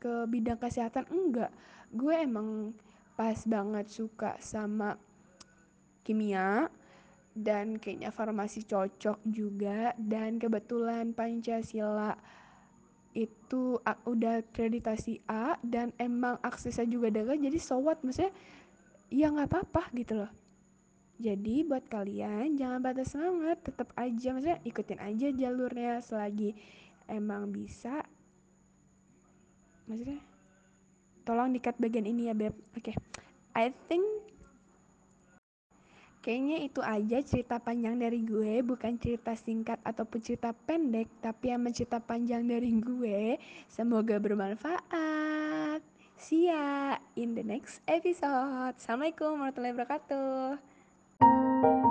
ke, 0.00 0.12
bidang 0.30 0.58
kesehatan 0.60 1.04
enggak. 1.12 1.52
Gue 1.92 2.14
emang 2.16 2.72
pas 3.16 3.36
banget 3.48 3.86
suka 3.88 4.36
sama 4.40 5.00
kimia 6.04 6.68
dan 7.36 7.76
kayaknya 7.76 8.08
farmasi 8.12 8.64
cocok 8.64 9.20
juga. 9.28 9.92
Dan 10.00 10.40
kebetulan 10.40 11.12
Pancasila 11.12 12.16
itu 13.16 13.80
udah 14.04 14.44
akreditasi 14.44 15.24
A 15.24 15.56
dan 15.64 15.88
emang 15.96 16.36
aksesnya 16.44 16.84
juga 16.84 17.08
dekat 17.08 17.40
jadi 17.40 17.56
so 17.56 17.80
what? 17.80 18.00
Maksudnya 18.04 18.32
ya 19.08 19.32
nggak 19.32 19.48
apa-apa 19.48 19.88
gitu 19.96 20.20
loh. 20.20 20.32
Jadi 21.16 21.64
buat 21.64 21.88
kalian 21.88 22.60
jangan 22.60 22.84
batas 22.84 23.16
semangat 23.16 23.64
tetap 23.64 23.88
aja. 23.96 24.36
Maksudnya 24.36 24.60
ikutin 24.68 25.00
aja 25.00 25.32
jalurnya 25.32 26.04
selagi 26.04 26.52
emang 27.10 27.50
bisa 27.50 28.02
maksudnya 29.86 30.18
tolong 31.26 31.54
dikat 31.54 31.74
bagian 31.78 32.06
ini 32.06 32.30
ya 32.30 32.34
beb 32.34 32.54
oke 32.54 32.82
okay. 32.82 32.94
I 33.56 33.72
think 33.88 34.04
Kayaknya 36.26 36.58
itu 36.58 36.82
aja 36.82 37.22
cerita 37.22 37.62
panjang 37.62 38.02
dari 38.02 38.26
gue, 38.26 38.58
bukan 38.66 38.98
cerita 38.98 39.38
singkat 39.38 39.78
ataupun 39.86 40.18
cerita 40.18 40.50
pendek, 40.50 41.06
tapi 41.22 41.54
yang 41.54 41.62
cerita 41.70 42.02
panjang 42.02 42.42
dari 42.42 42.74
gue. 42.82 43.38
Semoga 43.70 44.18
bermanfaat. 44.18 45.78
See 46.18 46.50
ya 46.50 46.98
in 47.14 47.38
the 47.38 47.46
next 47.46 47.78
episode. 47.86 48.74
Assalamualaikum 48.74 49.38
warahmatullahi 49.38 49.74
wabarakatuh. 49.78 51.85